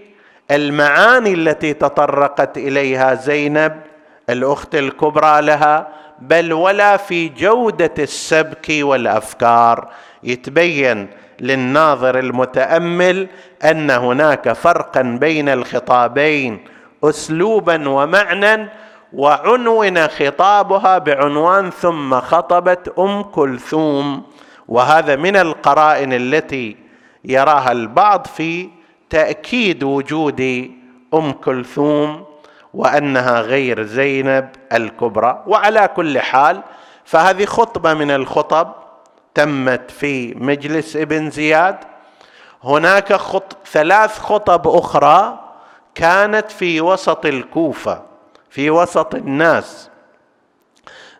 المعاني 0.51 1.33
التي 1.33 1.73
تطرقت 1.73 2.57
إليها 2.57 3.13
زينب 3.13 3.81
الأخت 4.29 4.75
الكبرى 4.75 5.41
لها 5.41 5.87
بل 6.19 6.53
ولا 6.53 6.97
في 6.97 7.29
جودة 7.29 7.93
السبك 7.99 8.67
والأفكار. 8.69 9.89
يتبين 10.23 11.07
للناظر 11.39 12.19
المتأمل 12.19 13.27
أن 13.63 13.91
هناك 13.91 14.53
فرقا 14.53 15.01
بين 15.01 15.49
الخطابين 15.49 16.74
اسلوبا 17.09 17.89
ومعنى 17.89 18.69
وعنون 19.13 20.07
خطابها 20.07 20.97
بعنوان 20.97 21.69
ثم 21.69 22.19
خطبت 22.19 22.93
أم 22.99 23.23
كلثوم. 23.23 24.23
وهذا 24.67 25.15
من 25.15 25.35
القرائن 25.35 26.13
التي 26.13 26.77
يراها 27.25 27.71
البعض 27.71 28.27
في 28.27 28.69
تأكيد 29.09 29.83
وجود 29.83 30.71
أم 31.13 31.31
كلثوم 31.31 32.25
وأنها 32.73 33.41
غير 33.41 33.83
زينب 33.83 34.49
الكبرى. 34.73 35.43
وعلى 35.47 35.89
كل 35.95 36.19
حال 36.19 36.61
فهذه 37.05 37.45
خطبة 37.45 37.93
من 37.93 38.11
الخطب 38.11 38.73
تمت 39.33 39.91
في 39.91 40.33
مجلس 40.33 40.95
ابن 40.95 41.29
زياد. 41.29 41.77
هناك 42.63 43.13
خط 43.13 43.57
ثلاث 43.67 44.19
خطب 44.19 44.67
أخرى 44.67 45.44
كانت 45.95 46.51
في 46.51 46.81
وسط 46.81 47.25
الكوفة 47.25 48.01
في 48.49 48.69
وسط 48.69 49.15
الناس. 49.15 49.89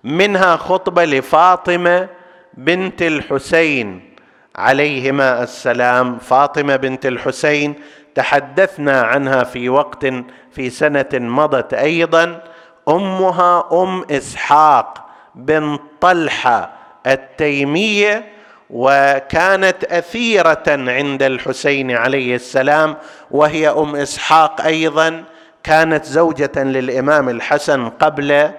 منها 0.03 0.55
خطبة 0.55 1.05
لفاطمة 1.05 2.09
بنت 2.53 3.01
الحسين 3.01 4.15
عليهما 4.55 5.43
السلام. 5.43 6.17
فاطمة 6.17 6.75
بنت 6.75 7.05
الحسين 7.05 7.75
تحدثنا 8.15 9.01
عنها 9.01 9.43
في 9.43 9.69
وقت 9.69 10.05
في 10.51 10.69
سنة 10.69 11.09
مضت 11.13 11.73
أيضا. 11.73 12.43
أمها 12.89 13.69
أم 13.71 14.03
إسحاق 14.11 15.05
بن 15.35 15.79
طلحة 16.01 16.71
التيمية 17.07 18.35
وكانت 18.69 19.84
أثيرة 19.84 20.63
عند 20.67 21.23
الحسين 21.23 21.91
عليه 21.91 22.36
السلام 22.36 22.97
وهي 23.32 23.69
أم 23.69 23.95
إسحاق 23.95 24.62
أيضا. 24.62 25.23
كانت 25.63 26.06
زوجة 26.06 26.63
للإمام 26.63 27.30
الحسن 27.30 27.89
قبل 27.89 28.51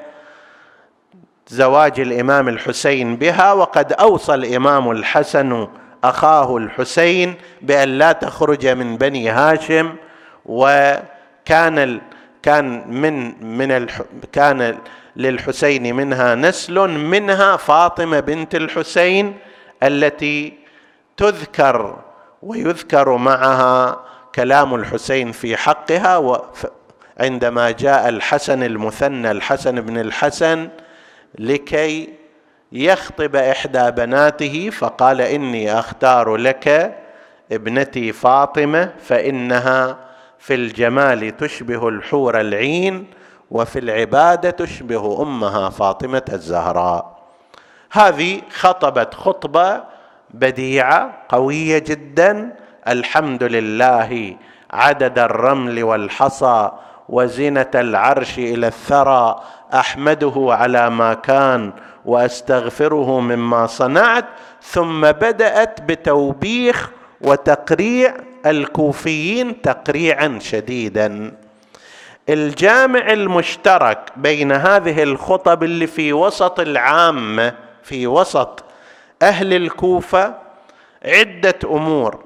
زواج 1.48 2.00
الإمام 2.00 2.48
الحسين 2.48 3.16
بها 3.16 3.52
وقد 3.52 3.92
أوصى 3.92 4.34
الإمام 4.34 4.90
الحسن 4.90 5.68
أخاه 6.04 6.56
الحسين 6.56 7.34
بأن 7.62 7.88
لا 7.88 8.12
تخرج 8.12 8.66
من 8.66 8.96
بني 8.96 9.30
هاشم. 9.30 9.94
وكان 10.46 12.00
كان 12.42 12.90
من 12.90 13.44
من 13.58 13.86
كان 14.32 14.78
للحسين 15.16 15.94
منها 15.94 16.34
نسل 16.34 16.88
منها 16.88 17.56
فاطمة 17.56 18.20
بنت 18.20 18.54
الحسين. 18.54 19.34
التي 19.82 20.52
تذكر 21.16 21.96
ويذكر 22.42 23.16
معها 23.16 24.00
كلام 24.34 24.74
الحسين 24.74 25.32
في 25.32 25.56
حقها 25.56 26.42
عندما 27.20 27.70
جاء 27.70 28.08
الحسن 28.08 28.62
المثنى 28.62 29.30
الحسن 29.30 29.80
بن 29.80 29.98
الحسن 29.98 30.68
لكي 31.38 32.08
يخطب 32.72 33.36
إحدى 33.36 33.90
بناته 33.90 34.70
فقال 34.70 35.20
إني 35.20 35.78
أختار 35.78 36.36
لك 36.36 36.96
ابنتي 37.52 38.12
فاطمة 38.12 38.92
فإنها 39.02 39.98
في 40.38 40.54
الجمال 40.54 41.36
تشبه 41.36 41.88
الحور 41.88 42.40
العين 42.40 43.06
وفي 43.50 43.78
العبادة 43.78 44.50
تشبه 44.50 45.22
أمها 45.22 45.70
فاطمة 45.70 46.22
الزهراء. 46.32 47.15
هذه 47.92 48.42
خطبت 48.50 49.14
خطبة 49.14 49.82
بديعة 50.30 51.14
قوية 51.28 51.78
جدا. 51.78 52.56
الحمد 52.88 53.42
لله 53.42 54.36
عدد 54.70 55.18
الرمل 55.18 55.84
والحصى 55.84 56.70
وزنه 57.08 57.70
العرش 57.74 58.38
إلى 58.38 58.66
الثرى 58.66 59.42
أحمده 59.74 60.46
على 60.50 60.90
ما 60.90 61.14
كان 61.14 61.72
وأستغفره 62.04 63.20
مما 63.20 63.66
صنعت. 63.66 64.24
ثم 64.62 65.00
بدأت 65.00 65.80
بتوبيخ 65.80 66.90
وتقريع 67.20 68.14
الكوفيين 68.46 69.62
تقريعا 69.62 70.38
شديدا. 70.42 71.32
الجامع 72.28 73.12
المشترك 73.12 73.98
بين 74.16 74.52
هذه 74.52 75.02
الخطب 75.02 75.62
اللي 75.62 75.86
في 75.86 76.12
وسط 76.12 76.60
العامه 76.60 77.65
في 77.86 78.06
وسط 78.06 78.64
أهل 79.22 79.54
الكوفة 79.54 80.34
عدة 81.04 81.58
أمور 81.64 82.24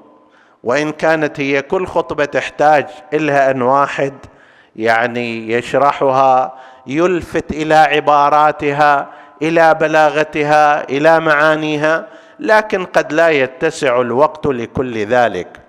وإن 0.63 0.91
كانت 0.91 1.39
هي 1.39 1.61
كل 1.61 1.87
خطبة 1.87 2.25
تحتاج 2.25 2.87
إلها 3.13 3.51
أن 3.51 3.61
واحد 3.61 4.13
يعني 4.75 5.51
يشرحها 5.51 6.55
يلفت 6.87 7.51
إلى 7.51 7.75
عباراتها 7.75 9.07
إلى 9.41 9.73
بلاغتها 9.73 10.89
إلى 10.89 11.19
معانيها 11.19 12.07
لكن 12.39 12.85
قد 12.85 13.13
لا 13.13 13.29
يتسع 13.29 14.01
الوقت 14.01 14.47
لكل 14.47 15.05
ذلك. 15.05 15.59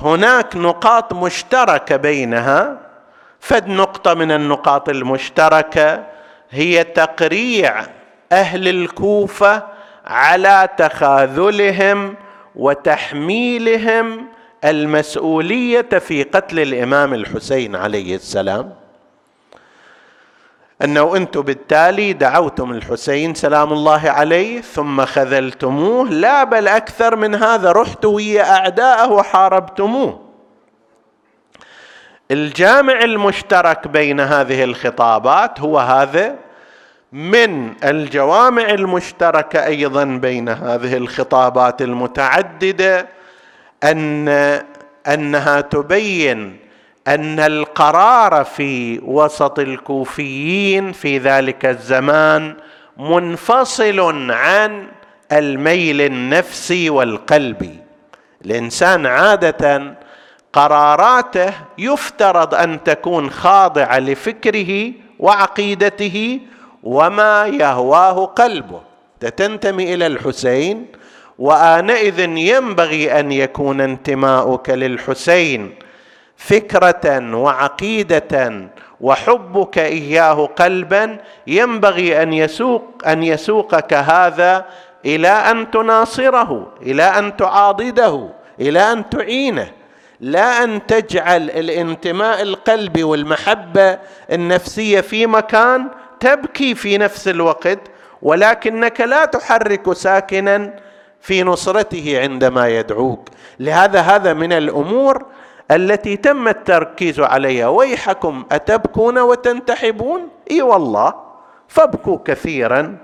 هناك 0.00 0.56
نقاط 0.56 1.12
مشتركة 1.12 1.96
بينها. 1.96 2.78
فد 3.40 3.68
نقطة 3.68 4.14
من 4.14 4.32
النقاط 4.32 4.88
المشتركة 4.88 6.04
هي 6.50 6.84
تقريع 6.84 7.97
أهل 8.32 8.68
الكوفة 8.68 9.62
على 10.06 10.68
تخاذلهم 10.76 12.14
وتحميلهم 12.56 14.26
المسؤولية 14.64 15.80
في 15.80 16.22
قتل 16.22 16.60
الإمام 16.60 17.14
الحسين 17.14 17.76
عليه 17.76 18.14
السلام. 18.16 18.74
أنه 20.84 21.16
أنتم 21.16 21.40
بالتالي 21.40 22.12
دعوتم 22.12 22.70
الحسين 22.70 23.34
سلام 23.34 23.72
الله 23.72 24.10
عليه 24.10 24.60
ثم 24.60 25.04
خذلتموه 25.04 26.08
لا 26.10 26.44
بل 26.44 26.68
أكثر 26.68 27.16
من 27.16 27.34
هذا 27.34 27.72
رحتوا 27.72 28.16
ويا 28.16 28.56
أعداءه 28.56 29.12
وحاربتموه. 29.12 30.20
الجامع 32.30 33.00
المشترك 33.00 33.88
بين 33.88 34.20
هذه 34.20 34.64
الخطابات 34.64 35.60
هو 35.60 35.78
هذا. 35.78 36.47
من 37.12 37.74
الجوامع 37.84 38.62
المشتركة 38.70 39.66
أيضا 39.66 40.04
بين 40.04 40.48
هذه 40.48 40.96
الخطابات 40.96 41.82
المتعددة 41.82 43.06
أن 43.84 44.28
أنها 45.06 45.60
تبين 45.60 46.56
أن 47.08 47.40
القرار 47.40 48.44
في 48.44 48.98
وسط 48.98 49.58
الكوفيين 49.58 50.92
في 50.92 51.18
ذلك 51.18 51.66
الزمان 51.66 52.56
منفصل 52.98 54.30
عن 54.30 54.86
الميل 55.32 56.00
النفسي 56.00 56.90
والقلبي. 56.90 57.78
الإنسان 58.44 59.06
عادة 59.06 59.94
قراراته 60.52 61.52
يفترض 61.78 62.54
أن 62.54 62.84
تكون 62.84 63.30
خاضعة 63.30 63.98
لفكره 63.98 64.92
وعقيدته 65.18 66.40
وما 66.82 67.46
يهواه 67.46 68.24
قلبه. 68.24 68.80
تنتمي 69.36 69.94
إلى 69.94 70.06
الحسين 70.06 70.86
وانئذ 71.38 72.20
ينبغي 72.20 73.20
ان 73.20 73.32
يكون 73.32 73.80
انتماؤك 73.80 74.70
للحسين 74.70 75.74
فكره 76.36 77.34
وعقيده 77.36 78.68
وحبك 79.00 79.78
اياه 79.78 80.46
قلبا. 80.46 81.18
ينبغي 81.46 82.22
ان 82.22 82.32
يسوق 82.32 82.84
ان 83.06 83.22
يسوقك 83.22 83.94
هذا 83.94 84.64
إلى 85.06 85.28
ان 85.28 85.70
تناصره 85.70 86.72
إلى 86.82 87.02
ان 87.02 87.36
تعاضده 87.36 88.28
إلى 88.60 88.92
ان 88.92 89.10
تعينه. 89.10 89.68
لا 90.20 90.64
أن 90.64 90.86
تجعل 90.86 91.50
الانتماء 91.50 92.42
القلبي 92.42 93.02
والمحبة 93.02 93.98
النفسية 94.32 95.00
في 95.00 95.26
مكان 95.26 95.88
تبكي 96.20 96.74
في 96.74 96.98
نفس 96.98 97.28
الوقت 97.28 97.78
ولكنك 98.22 99.00
لا 99.00 99.24
تحرك 99.24 99.92
ساكنا 99.92 100.74
في 101.20 101.42
نصرته 101.42 102.20
عندما 102.22 102.68
يدعوك. 102.68 103.28
لهذا 103.60 104.00
هذا 104.00 104.32
من 104.32 104.52
الأمور 104.52 105.26
التي 105.70 106.16
تم 106.16 106.48
التركيز 106.48 107.20
عليها. 107.20 107.68
ويحكم 107.68 108.44
أتبكون 108.52 109.18
وتنتحبون؟ 109.18 110.28
إي 110.50 110.62
والله. 110.62 111.14
فابكوا 111.68 112.18
كثيرا. 112.24 112.96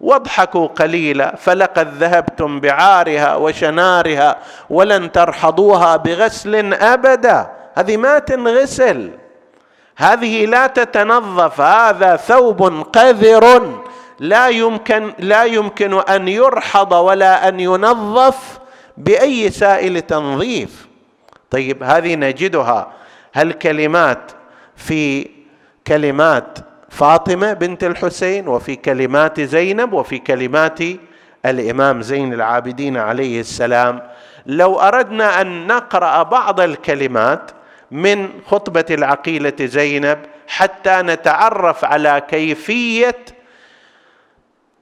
واضحكوا 0.00 0.66
قليلا. 0.66 1.36
فلقد 1.36 1.94
ذهبتم 1.94 2.60
بعارها 2.60 3.36
وشنارها 3.36 4.38
ولن 4.70 5.12
ترحضوها 5.12 5.96
بغسل 5.96 6.74
أبدا. 6.74 7.50
هذه 7.74 7.96
ما 7.96 8.18
تنغسل. 8.18 9.10
هذه 9.96 10.46
لا 10.46 10.66
تتنظف 10.66 11.60
هذا 11.60 12.16
ثوب 12.16 12.62
قذر. 12.92 13.74
لا 14.18 14.48
يمكن 14.48 15.12
لا 15.18 15.44
يمكن 15.44 16.00
أن 16.00 16.28
يرحض 16.28 16.92
ولا 16.92 17.48
أن 17.48 17.60
ينظف 17.60 18.58
بأي 18.96 19.50
سائل 19.50 20.00
تنظيف. 20.00 20.86
طيب 21.50 21.82
هذه 21.82 22.14
نجدها. 22.14 22.92
هل 23.32 23.52
كلمات 23.52 24.32
في 24.76 25.30
كلمات 25.86 26.58
فاطمة 26.90 27.52
بنت 27.52 27.84
الحسين 27.84 28.48
وفي 28.48 28.76
كلمات 28.76 29.40
زينب 29.40 29.92
وفي 29.92 30.18
كلمات 30.18 30.78
الإمام 31.46 32.02
زين 32.02 32.32
العابدين 32.32 32.96
عليه 32.96 33.40
السلام؟ 33.40 34.02
لو 34.46 34.80
أردنا 34.80 35.40
أن 35.40 35.66
نقرأ 35.66 36.22
بعض 36.22 36.60
الكلمات 36.60 37.50
من 37.90 38.28
خطبة 38.46 38.84
العقيلة 38.90 39.52
زينب 39.60 40.18
حتى 40.48 41.02
نتعرف 41.02 41.84
على 41.84 42.22
كيفية 42.28 43.16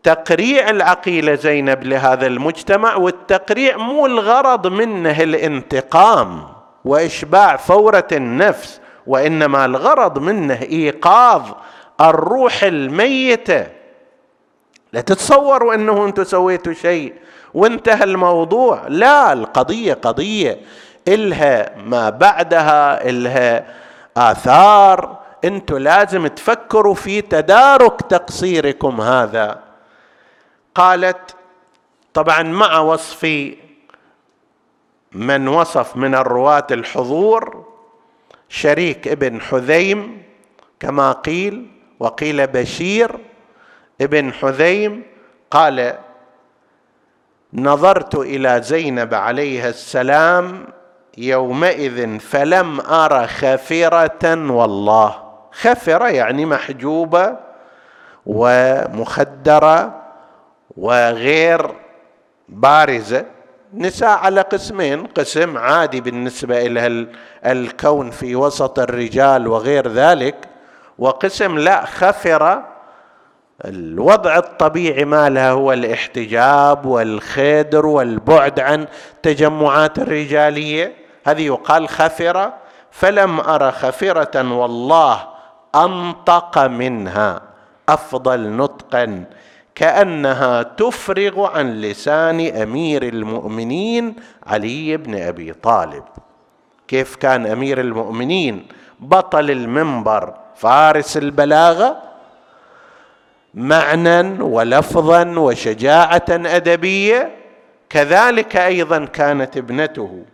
تقريع 0.02 0.70
العقيلة 0.70 1.34
زينب 1.34 1.84
لهذا 1.84 2.26
المجتمع 2.26 2.96
والتقريع 2.96 3.76
مو 3.76 4.06
الغرض 4.06 4.66
منه 4.66 5.22
الانتقام 5.22 6.48
وإشباع 6.84 7.56
فورة 7.56 8.08
النفس 8.12 8.80
وإنما 9.06 9.64
الغرض 9.64 10.18
منه 10.18 10.62
إيقاظ 10.62 11.42
الروح 12.00 12.62
الميتة. 12.62 13.66
لا 14.92 15.00
تتصوروا 15.00 15.74
أنه 15.74 16.06
أنتم 16.06 16.24
سويتوا 16.24 16.72
شيء 16.72 17.14
وانتهى 17.54 18.04
الموضوع. 18.04 18.82
لا 18.88 19.32
القضية 19.32 19.94
قضية. 19.94 20.58
إلها 21.08 21.78
ما 21.78 22.10
بعدها 22.10 23.08
إلها 23.08 23.66
آثار. 24.16 25.18
أنتم 25.44 25.76
لازم 25.76 26.26
تفكروا 26.26 26.94
في 26.94 27.20
تدارك 27.20 28.00
تقصيركم 28.00 29.00
هذا. 29.00 29.58
قالت 30.74 31.36
طبعا 32.14 32.42
مع 32.42 32.78
وصف 32.78 33.52
من 35.12 35.48
وصف 35.48 35.96
من 35.96 36.14
الرواة 36.14 36.66
الحضور 36.70 37.64
شريك 38.48 39.08
ابن 39.08 39.40
حذيم 39.40 40.22
كما 40.80 41.12
قيل 41.12 41.70
وقيل 42.00 42.46
بشير 42.46 43.18
ابن 44.00 44.32
حذيم 44.32 45.02
قال 45.50 45.98
نظرت 47.52 48.14
إلى 48.14 48.62
زينب 48.62 49.14
عليها 49.14 49.68
السلام 49.68 50.66
يومئذ 51.18 52.18
فلم 52.18 52.80
أر 52.80 53.26
خفره 53.26 54.50
والله. 54.52 55.14
خفرة 55.52 56.08
يعني 56.08 56.46
محجوبة 56.46 57.36
ومخدرة 58.26 60.02
وغير 60.76 61.70
بارزة. 62.48 63.24
نساء 63.74 64.08
على 64.08 64.40
قسمين 64.40 65.06
قسم 65.06 65.58
عادي 65.58 66.00
بالنسبة 66.00 66.66
إلى 66.66 67.06
الكون 67.46 68.10
في 68.10 68.36
وسط 68.36 68.78
الرجال 68.78 69.48
وغير 69.48 69.88
ذلك 69.88 70.36
وقسم 70.98 71.58
لا 71.58 71.84
خفرة 71.84 72.68
الوضع 73.64 74.36
الطبيعي 74.36 75.04
مالها 75.04 75.50
هو 75.50 75.72
الاحتجاب 75.72 76.86
والخدر 76.86 77.86
والبعد 77.86 78.60
عن 78.60 78.86
تجمعات 79.22 79.98
الرجالية. 79.98 81.01
هذه 81.24 81.46
يقال 81.46 81.88
خفره 81.88 82.54
فلم 82.90 83.40
أرى 83.40 83.72
خفره 83.72 84.52
والله 84.52 85.28
أنطق 85.74 86.58
منها 86.58 87.42
أفضل 87.88 88.50
نطقا 88.50 89.24
كأنها 89.74 90.62
تفرغ 90.62 91.46
عن 91.56 91.80
لسان 91.80 92.40
أمير 92.40 93.02
المؤمنين 93.02 94.16
علي 94.46 94.96
بن 94.96 95.14
أبي 95.14 95.52
طالب. 95.52 96.04
كيف 96.88 97.16
كان 97.16 97.46
أمير 97.46 97.80
المؤمنين؟ 97.80 98.66
بطل 99.00 99.50
المنبر 99.50 100.34
فارس 100.56 101.16
البلاغة 101.16 101.96
معنى 103.54 104.42
ولفظا 104.42 105.24
وشجاعة 105.38 106.24
أدبية. 106.30 107.30
كذلك 107.90 108.56
أيضا 108.56 109.04
كانت 109.04 109.56
ابنته 109.56 110.24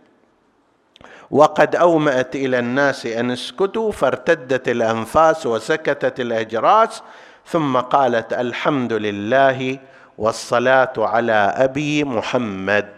وقد 1.31 1.75
أومأت 1.75 2.35
إلى 2.35 2.59
الناس 2.59 3.05
أن 3.05 3.31
اسكتوا 3.31 3.91
فارتدت 3.91 4.69
الأنفاس 4.69 5.45
وسكتت 5.45 6.19
الأجراس 6.19 7.03
ثم 7.45 7.77
قالت 7.77 8.33
الحمد 8.33 8.93
لله 8.93 9.79
والصلاة 10.17 10.93
على 10.97 11.53
أبي 11.55 12.03
محمد. 12.03 12.89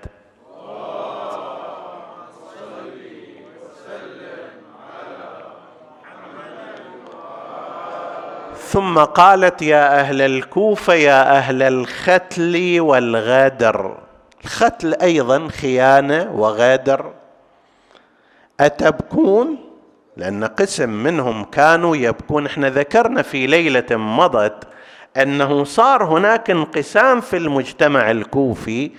ثم 8.57 8.99
قالت 8.99 9.61
يا 9.61 9.99
أهل 9.99 10.21
الكوفة 10.21 10.93
يا 10.93 11.37
أهل 11.37 11.61
الختل 11.61 12.77
والغدر. 12.79 13.97
الختل 14.43 14.93
أيضا 15.01 15.47
خيانة 15.47 16.31
وغدر. 16.31 17.20
أتبكون؟ 18.62 19.58
لأن 20.17 20.43
قسم 20.43 20.89
منهم 20.89 21.43
كانوا 21.43 21.95
يبكون. 21.95 22.45
إحنا 22.45 22.69
ذكرنا 22.69 23.21
في 23.21 23.47
ليلة 23.47 23.86
مضت 23.91 24.63
أنه 25.17 25.63
صار 25.63 26.04
هناك 26.04 26.50
انقسام 26.50 27.21
في 27.21 27.38
المجتمع 27.38 28.12
الكوفي. 28.12 28.91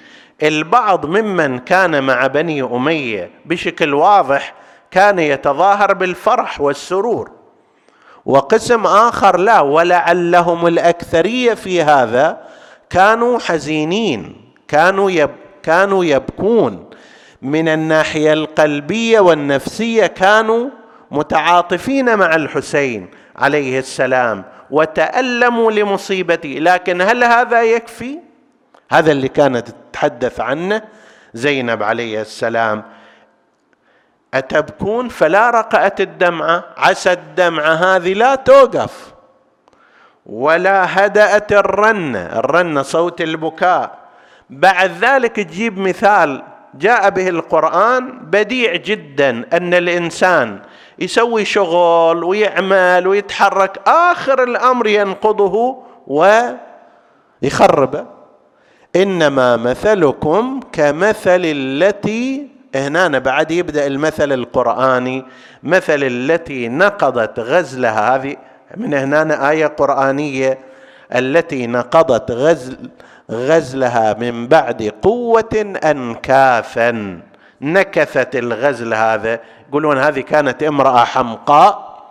البعض 0.42 1.06
ممن 1.06 1.58
كان 1.58 2.04
مع 2.04 2.26
بني 2.26 2.62
أمية 2.62 3.30
بشكل 3.44 3.94
واضح 3.94 4.54
كان 4.90 5.18
يتظاهر 5.18 5.94
بالفرح 5.94 6.60
والسرور. 6.60 7.30
وقسم 8.26 8.86
آخر 8.86 9.36
لا 9.36 9.60
ولعلهم 9.60 10.66
الأكثرية 10.66 11.54
في 11.54 11.82
هذا 11.82 12.40
كانوا 12.90 13.38
حزينين 13.38 14.36
كانوا 14.68 15.10
يب 15.10 15.30
كانوا 15.62 16.04
يبكون. 16.04 16.91
من 17.42 17.68
الناحية 17.68 18.32
القلبية 18.32 19.20
والنفسية 19.20 20.06
كانوا 20.06 20.70
متعاطفين 21.10 22.18
مع 22.18 22.34
الحسين 22.34 23.08
عليه 23.36 23.78
السلام 23.78 24.44
وتألموا 24.70 25.72
لمصيبته. 25.72 26.48
لكن 26.48 27.00
هل 27.00 27.24
هذا 27.24 27.62
يكفي؟ 27.62 28.18
هذا 28.90 29.12
اللي 29.12 29.28
كانت 29.28 29.68
تتحدث 29.68 30.40
عنه 30.40 30.82
زينب 31.34 31.82
عليه 31.82 32.20
السلام. 32.20 32.82
أتبكون؟ 34.34 35.08
فلا 35.08 35.50
رقأت 35.50 36.00
الدمعة. 36.00 36.64
عسى 36.76 37.12
الدمعة 37.12 37.74
هذه 37.74 38.12
لا 38.12 38.34
توقف. 38.34 39.12
ولا 40.26 41.06
هدأت 41.06 41.52
الرنة. 41.52 42.18
الرنة 42.18 42.82
صوت 42.82 43.20
البكاء. 43.20 43.98
بعد 44.50 44.90
ذلك 45.00 45.36
تجيب 45.36 45.78
مثال 45.78 46.42
جاء 46.74 47.10
به 47.10 47.28
القرآن 47.28 48.18
بديع 48.22 48.76
جدا 48.76 49.44
أن 49.52 49.74
الإنسان 49.74 50.58
يسوي 50.98 51.44
شغل 51.44 52.24
ويعمل 52.24 53.06
ويتحرك 53.06 53.80
آخر 53.88 54.42
الأمر 54.42 54.86
ينقضه 54.86 55.82
ويخربه 57.42 58.06
إنما 58.96 59.56
مثلكم 59.56 60.60
كمثل 60.72 61.40
التي 61.44 62.48
هنا 62.74 63.18
بعد 63.18 63.50
يبدأ 63.50 63.86
المثل 63.86 64.32
القرآني 64.32 65.24
مثل 65.62 66.02
التي 66.02 66.68
نقضت 66.68 67.40
غزلها 67.40 68.16
هذه 68.16 68.36
من 68.76 68.94
هنا 68.94 69.50
آية 69.50 69.66
قرآنية 69.66 70.58
التي 71.14 71.66
نقضت 71.66 72.30
غزل 72.30 72.90
غزلها 73.32 74.14
من 74.14 74.48
بعد 74.48 74.92
قوة 75.02 75.78
انكاثا 75.84 77.20
نكثت 77.60 78.36
الغزل 78.36 78.94
هذا. 78.94 79.40
يقولون 79.68 79.98
هذه 79.98 80.20
كانت 80.20 80.62
امرأة 80.62 81.04
حمقاء 81.04 82.02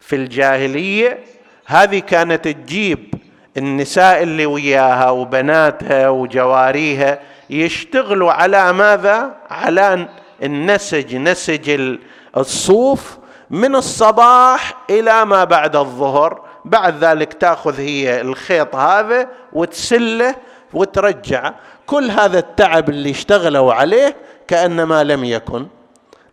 في 0.00 0.16
الجاهلية. 0.16 1.18
هذه 1.66 1.98
كانت 1.98 2.48
تجيب 2.48 3.14
النساء 3.56 4.22
اللي 4.22 4.46
وياها 4.46 5.10
وبناتها 5.10 6.08
وجواريها 6.08 7.18
يشتغلوا 7.50 8.32
على 8.32 8.72
ماذا؟ 8.72 9.34
على 9.50 10.08
النسج 10.42 11.16
نسج 11.16 11.96
الصوف 12.36 13.18
من 13.50 13.74
الصباح 13.74 14.74
إلى 14.90 15.24
ما 15.24 15.44
بعد 15.44 15.76
الظهر. 15.76 16.45
بعد 16.66 17.04
ذلك 17.04 17.32
تأخذ 17.32 17.80
هي 17.80 18.20
الخيط 18.20 18.76
هذا 18.76 19.28
وتسله 19.52 20.34
وترجع. 20.72 21.52
كل 21.86 22.10
هذا 22.10 22.38
التعب 22.38 22.88
اللي 22.88 23.10
اشتغلوا 23.10 23.74
عليه 23.74 24.16
كأنما 24.48 25.04
لم 25.04 25.24
يكن. 25.24 25.66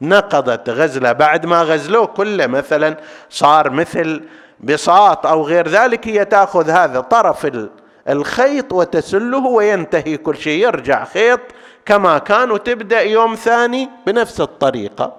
نقضت 0.01 0.69
غزلة 0.69 1.11
بعد 1.11 1.45
ما 1.45 1.61
غزلوه 1.61 2.05
كله 2.05 2.47
مثلا 2.47 2.97
صار 3.29 3.69
مثل 3.69 4.23
بساط 4.59 5.25
أو 5.25 5.43
غير 5.43 5.67
ذلك 5.67 6.07
هي 6.07 6.25
تأخذ 6.25 6.69
هذا 6.69 6.99
طرف 6.99 7.47
الخيط 8.09 8.73
وتسله 8.73 9.45
وينتهي 9.45 10.17
كل 10.17 10.37
شيء 10.37 10.67
يرجع 10.67 11.05
خيط 11.05 11.39
كما 11.85 12.17
كان 12.17 12.51
وتبدأ 12.51 13.01
يوم 13.01 13.35
ثاني 13.35 13.89
بنفس 14.07 14.41
الطريقة. 14.41 15.13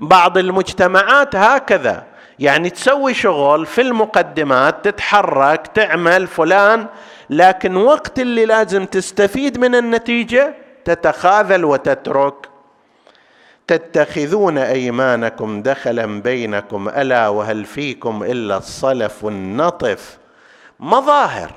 بعض 0.00 0.38
المجتمعات 0.38 1.36
هكذا. 1.36 2.13
يعني 2.38 2.70
تسوي 2.70 3.14
شغل 3.14 3.66
في 3.66 3.80
المقدمات 3.80 4.84
تتحرك 4.84 5.66
تعمل 5.66 6.26
فلان 6.26 6.86
لكن 7.30 7.76
وقت 7.76 8.18
اللي 8.18 8.44
لازم 8.46 8.84
تستفيد 8.84 9.58
من 9.58 9.74
النتيجة 9.74 10.54
تتخاذل 10.84 11.64
وتترك. 11.64 12.34
تتخذون 13.66 14.58
أيمانكم 14.58 15.62
دخلا 15.62 16.20
بينكم 16.22 16.88
ألا 16.88 17.28
وهل 17.28 17.64
فيكم 17.64 18.22
إلا 18.22 18.56
الصلف 18.56 19.26
النطف 19.26 20.18
مظاهر. 20.80 21.50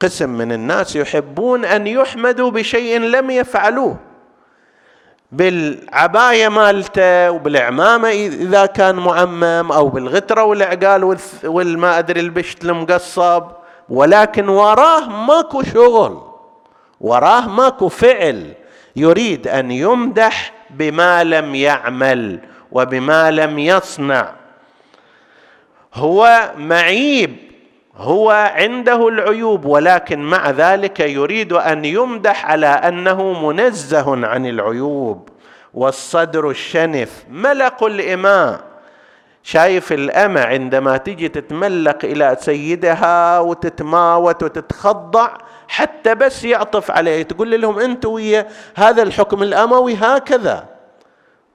قسم 0.00 0.30
من 0.30 0.52
الناس 0.52 0.96
يحبون 0.96 1.64
أن 1.64 1.86
يحمدوا 1.86 2.50
بشيء 2.50 2.98
لم 3.00 3.30
يفعلوه. 3.30 3.96
بالعباية 5.32 6.48
مالته 6.48 7.30
وبالعمامة 7.30 8.08
إذا 8.08 8.66
كان 8.66 8.96
معمم 8.96 9.72
أو 9.72 9.88
بالغترة 9.88 10.44
والعقال 10.44 11.16
والما 11.44 11.98
أدري 11.98 12.20
البشت 12.20 12.64
المقصب. 12.64 13.44
ولكن 13.88 14.48
وراه 14.48 15.08
ماكو 15.08 15.62
شغل 15.62 16.22
وراه 17.00 17.48
ماكو 17.48 17.88
فعل 17.88 18.52
يريد 18.96 19.48
أن 19.48 19.70
يمدح 19.70 20.52
بما 20.70 21.24
لم 21.24 21.54
يعمل 21.54 22.40
وبما 22.72 23.30
لم 23.30 23.58
يصنع. 23.58 24.32
هو 25.94 26.50
معيب 26.56 27.36
هو 28.00 28.30
عنده 28.30 29.08
العيوب 29.08 29.64
ولكن 29.64 30.18
مع 30.18 30.50
ذلك 30.50 31.00
يريد 31.00 31.52
أن 31.52 31.84
يمدح 31.84 32.46
على 32.46 32.66
أنه 32.66 33.46
منزه 33.46 34.26
عن 34.26 34.46
العيوب. 34.46 35.28
والصدر 35.74 36.50
الشنف 36.50 37.24
ملق 37.30 37.84
الإماء. 37.84 38.60
شايف 39.42 39.92
الأمة 39.92 40.40
عندما 40.40 40.96
تجي 40.96 41.28
تتملق 41.28 41.98
إلى 42.04 42.36
سيدها 42.40 43.38
وتتماوت 43.38 44.42
وتتخضع 44.42 45.28
حتى 45.68 46.14
بس 46.14 46.44
يعطف 46.44 46.90
عليه 46.90 47.22
تقول 47.22 47.60
لهم 47.60 47.78
أنتم 47.78 48.10
ويا 48.10 48.48
هذا 48.74 49.02
الحكم 49.02 49.42
الأموي 49.42 49.94
هكذا. 49.94 50.79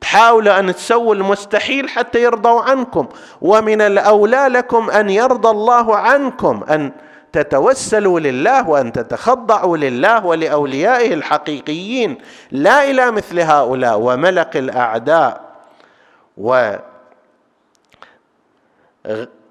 تحاولوا 0.05 0.59
أن 0.59 0.75
تسووا 0.75 1.15
المستحيل 1.15 1.89
حتى 1.89 2.23
يرضوا 2.23 2.61
عنكم. 2.61 3.07
ومن 3.41 3.81
الأولى 3.81 4.47
لكم 4.47 4.89
أن 4.89 5.09
يرضى 5.09 5.49
الله 5.49 5.95
عنكم 5.95 6.63
أن 6.69 6.91
تتوسلوا 7.31 8.19
لله 8.19 8.69
وأن 8.69 8.91
تتخضعوا 8.91 9.77
لله 9.77 10.25
ولأوليائه 10.25 11.13
الحقيقيين. 11.13 12.17
لا 12.51 12.91
إلى 12.91 13.11
مثل 13.11 13.39
هؤلاء 13.39 13.99
وملق 13.99 14.49
الأعداء 14.55 15.41
و 16.37 16.75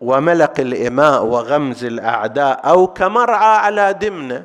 وملق 0.00 0.60
الإماء 0.60 1.24
وغمز 1.24 1.84
الأعداء 1.84 2.60
أو 2.64 2.86
كمرعى 2.86 3.56
على 3.56 3.92
دمنة 3.92 4.44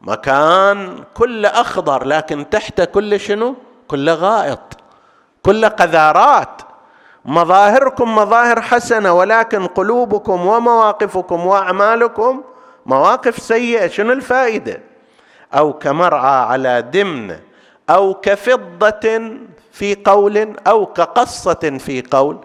مكان 0.00 1.04
كله 1.14 1.48
أخضر 1.48 2.04
لكن 2.04 2.50
تحت 2.50 2.80
كل 2.80 3.20
شنو؟ 3.20 3.54
كل 3.88 4.10
غائط. 4.10 4.81
كل 5.42 5.68
قذارات. 5.68 6.62
مظاهركم 7.24 8.14
مظاهر 8.14 8.60
حسنة 8.60 9.12
ولكن 9.12 9.66
قلوبكم 9.66 10.46
ومواقفكم 10.46 11.46
وأعمالكم 11.46 12.42
مواقف 12.86 13.38
سيئة. 13.38 13.86
شنو 13.86 14.12
الفائدة؟ 14.12 14.80
أو 15.54 15.72
كمرعى 15.72 16.44
على 16.46 16.82
دمنة 16.82 17.40
أو 17.90 18.14
كفضة 18.14 19.20
في 19.72 19.96
قول 20.04 20.56
أو 20.66 20.86
كقصة 20.86 21.78
في 21.78 22.02
قول. 22.10 22.38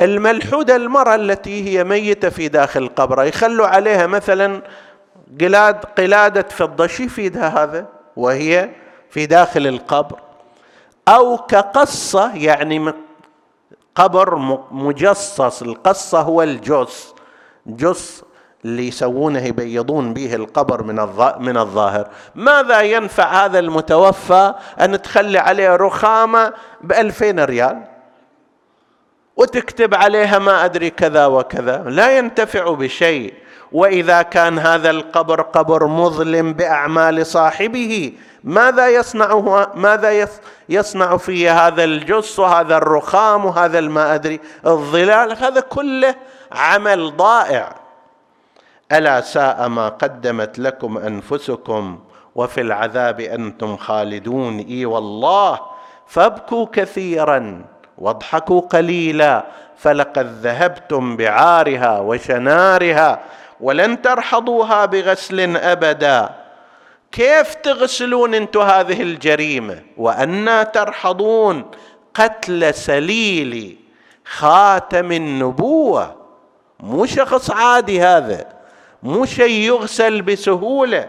الملحودة 0.00 0.76
المرأة 0.76 1.14
التي 1.14 1.68
هي 1.68 1.84
ميتة 1.84 2.28
في 2.28 2.48
داخل 2.48 2.82
القبر 2.82 3.24
يخلوا 3.24 3.66
عليها 3.66 4.06
مثلا 4.06 4.62
قلاد 5.40 5.84
قلادة 5.84 6.46
فضة. 6.50 6.86
شي 6.86 7.02
يفيدها 7.02 7.62
هذا؟ 7.62 7.86
وهي 8.16 8.70
في 9.10 9.26
داخل 9.26 9.66
القبر. 9.66 10.23
أو 11.08 11.36
كقصة 11.36 12.34
يعني 12.34 12.92
قبر 13.94 14.36
مجصص. 14.70 15.62
القصة 15.62 16.20
هو 16.20 16.42
الجص 16.42 17.14
جص 17.66 18.22
اللي 18.64 18.88
يسوونه 18.88 19.44
يبيضون 19.44 20.14
به 20.14 20.34
القبر 20.34 20.82
من 20.82 20.94
من 21.38 21.56
الظاهر. 21.56 22.08
ماذا 22.34 22.80
ينفع 22.80 23.44
هذا 23.44 23.58
المتوفى 23.58 24.54
أن 24.80 25.02
تخلي 25.02 25.38
عليه 25.38 25.76
رخامة 25.76 26.52
بألفين 26.80 27.40
ريال؟ 27.40 27.82
وتكتب 29.36 29.94
عليها 29.94 30.38
ما 30.38 30.64
أدري 30.64 30.90
كذا 30.90 31.26
وكذا. 31.26 31.82
لا 31.86 32.18
ينتفع 32.18 32.74
بشيء. 32.74 33.34
وإذا 33.74 34.22
كان 34.22 34.58
هذا 34.58 34.90
القبر 34.90 35.40
قبر 35.40 35.86
مظلم 35.86 36.52
بأعمال 36.52 37.26
صاحبه 37.26 38.12
ماذا 38.44 38.88
يصنعه 38.88 39.72
ماذا 39.74 40.28
يصنع 40.68 41.16
فيه 41.16 41.66
هذا 41.66 41.84
الجص 41.84 42.38
وهذا 42.38 42.76
الرخام 42.76 43.44
وهذا 43.44 43.80
ما 43.80 44.14
أدري 44.14 44.40
الظلال؟ 44.66 45.32
هذا 45.44 45.60
كله 45.60 46.14
عمل 46.52 47.16
ضائع. 47.16 47.74
ألا 48.92 49.20
ساء 49.20 49.68
ما 49.68 49.88
قدمت 49.88 50.58
لكم 50.58 50.98
أنفسكم 50.98 51.98
وفي 52.34 52.60
العذاب 52.60 53.20
أنتم 53.20 53.76
خالدون؟ 53.76 54.58
إي 54.58 54.86
والله. 54.86 55.60
فابكوا 56.06 56.66
كثيرا 56.72 57.64
واضحكوا 57.98 58.60
قليلا 58.60 59.44
فلقد 59.76 60.26
ذهبتم 60.42 61.16
بعارها 61.16 62.00
وشنارها. 62.00 63.20
ولن 63.64 64.02
ترحضوها 64.02 64.84
بغسل 64.84 65.56
أبدا. 65.56 66.30
كيف 67.12 67.54
تغسلون 67.54 68.34
أنتم 68.34 68.60
هذه 68.60 69.02
الجريمة؟ 69.02 69.82
وأنا 69.96 70.62
ترحضون 70.62 71.70
قتل 72.14 72.74
سليل 72.74 73.76
خاتم 74.24 75.12
النبوة. 75.12 76.14
مو 76.80 77.06
شخص 77.06 77.50
عادي 77.50 78.00
هذا. 78.00 78.46
مو 79.02 79.24
شيء 79.24 79.60
يغسل 79.60 80.22
بسهولة. 80.22 81.08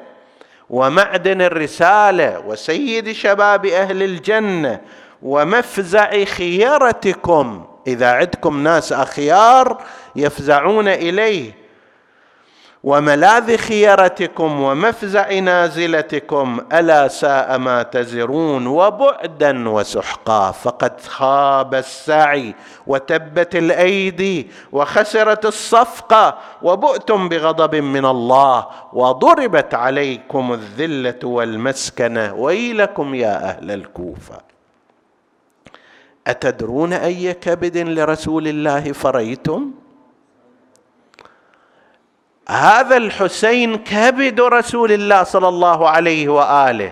ومعدن 0.70 1.42
الرسالة 1.42 2.40
وسيد 2.40 3.12
شباب 3.12 3.66
أهل 3.66 4.04
الجنة 4.04 4.82
ومفزع 5.24 6.24
خيرتكم 6.24 7.66
إذا 7.88 8.12
عندكم 8.12 8.64
ناس 8.64 8.94
أخيار 8.94 9.82
يفزعون 10.16 10.88
إليه. 10.88 11.65
وملاذ 12.86 13.58
خيرتكم 13.58 14.62
ومفزع 14.62 15.40
نازلتكم 15.40 16.60
ألا 16.74 17.08
ساء 17.08 17.58
ما 17.58 17.84
تزرون 17.84 18.68
وبعدا 18.68 19.70
وسحقا. 19.70 20.52
فقد 20.52 21.02
خاب 21.02 21.76
السعي 21.76 22.56
وتبت 22.88 23.56
الأيدي 23.56 24.48
وخسرت 24.72 25.46
الصفقه 25.46 26.38
وبؤتم 26.62 27.30
بغضب 27.30 27.76
من 27.76 28.06
الله 28.06 28.68
وضربت 28.94 29.74
عليكم 29.74 30.54
الذلة 30.54 31.20
والمسكنه 31.24 32.34
ويلكم 32.34 33.16
يا 33.16 33.50
أهل 33.50 33.72
الكوفة. 33.72 34.38
أتدرون 36.28 36.94
أي 36.94 37.34
كبد 37.34 37.78
لرسول 37.78 38.48
الله 38.48 38.92
فريتم؟ 38.92 39.72
هذا 42.50 42.98
الحسين 42.98 43.76
كبد 43.76 44.42
رسول 44.42 44.92
الله 44.92 45.24
صلى 45.24 45.48
الله 45.48 45.90
عليه 45.90 46.30
وآله. 46.30 46.92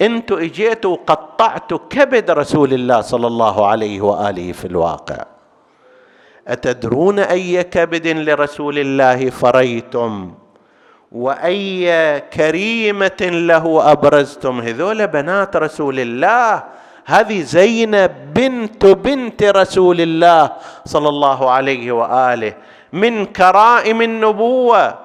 أنتم 0.00 0.36
اجيتوا 0.36 0.90
وقطعتوا 0.90 1.78
كبد 1.90 2.30
رسول 2.30 2.72
الله 2.74 3.00
صلى 3.00 3.26
الله 3.26 3.66
عليه 3.66 4.00
وآله 4.00 4.52
في 4.52 4.64
الواقع. 4.64 5.24
أتدرون 6.48 7.18
أي 7.18 7.62
كبد 7.64 8.06
لرسول 8.06 8.78
الله 8.78 9.30
فريتم؟ 9.30 10.34
وأي 11.12 12.20
كريمة 12.20 13.20
له 13.20 13.92
أبرزتم؟ 13.92 14.60
هذول 14.60 15.06
بنات 15.06 15.56
رسول 15.56 16.00
الله. 16.00 16.62
هذه 17.06 17.42
زينب 17.42 18.34
بنت 18.34 18.86
بنت 18.86 19.42
رسول 19.42 20.00
الله 20.00 20.50
صلى 20.84 21.08
الله 21.08 21.50
عليه 21.50 21.92
وآله. 21.92 22.54
من 22.92 23.26
كرائم 23.26 24.02
النبوة. 24.02 24.98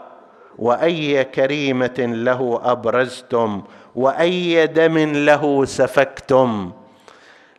وأي 0.58 1.24
كريمة 1.24 2.00
له 2.00 2.62
أبرزتم 2.64 3.62
وأي 3.96 4.68
دم 4.68 4.98
له 4.98 5.66
سفكتم. 5.66 6.72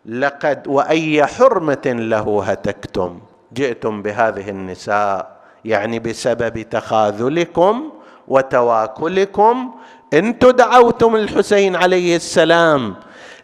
لقد 0.07 0.69
وأي 0.69 1.27
حرمة 1.27 1.87
له 1.87 2.43
هتكتم. 2.45 3.21
جئتم 3.55 4.03
بهذه 4.03 4.51
النساء 4.51 5.37
يعني 5.65 5.99
بسبب 5.99 6.63
تخاذلكم 6.63 7.93
وتواكلكم. 8.29 9.75
أنتم 10.15 10.51
دعوتم 10.51 11.17
الحسين 11.17 11.77
عليه 11.77 12.17
السلام 12.17 12.95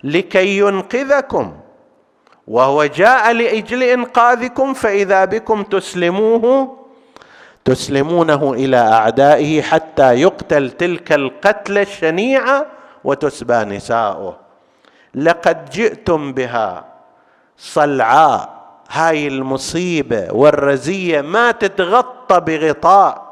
لكي 0.05 0.59
ينقذكم. 0.59 1.53
وهو 2.49 2.85
جاء 2.85 3.33
لإجل 3.33 3.83
إنقاذكم 3.83 4.75
فإذا 4.75 5.25
بكم 5.25 5.63
تسلموه 5.63 6.77
تسلمونه 7.65 8.53
إلى 8.53 8.77
أعدائه 8.77 9.63
حتى 9.63 10.15
يقتل 10.15 10.71
تلك 10.71 11.13
القتله 11.13 11.83
الشنيعة 11.83 12.67
وتسبى 13.05 13.55
نساؤه. 13.55 14.37
لقد 15.15 15.71
جئتم 15.71 16.33
بها 16.33 16.85
صلعاء 17.59 18.49
هاي 18.91 19.29
المصيبة 19.29 20.29
والرزية 20.33 21.21
ما 21.21 21.51
تتغطى 21.51 22.41
بغطاء. 22.41 23.31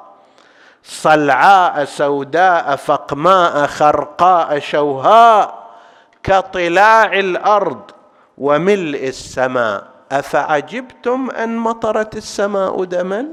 صلعاء 0.84 1.84
سوداء 1.84 2.76
فقماء 2.76 3.66
خرقاء 3.66 4.58
شوهاء 4.58 5.54
كطلاع 6.22 7.12
الأرض 7.12 7.80
وملء 8.38 9.08
السماء. 9.08 9.86
أفعجبتم 10.12 11.30
أن 11.30 11.56
مطرت 11.56 12.16
السماء 12.16 12.84
دما؟ 12.84 13.26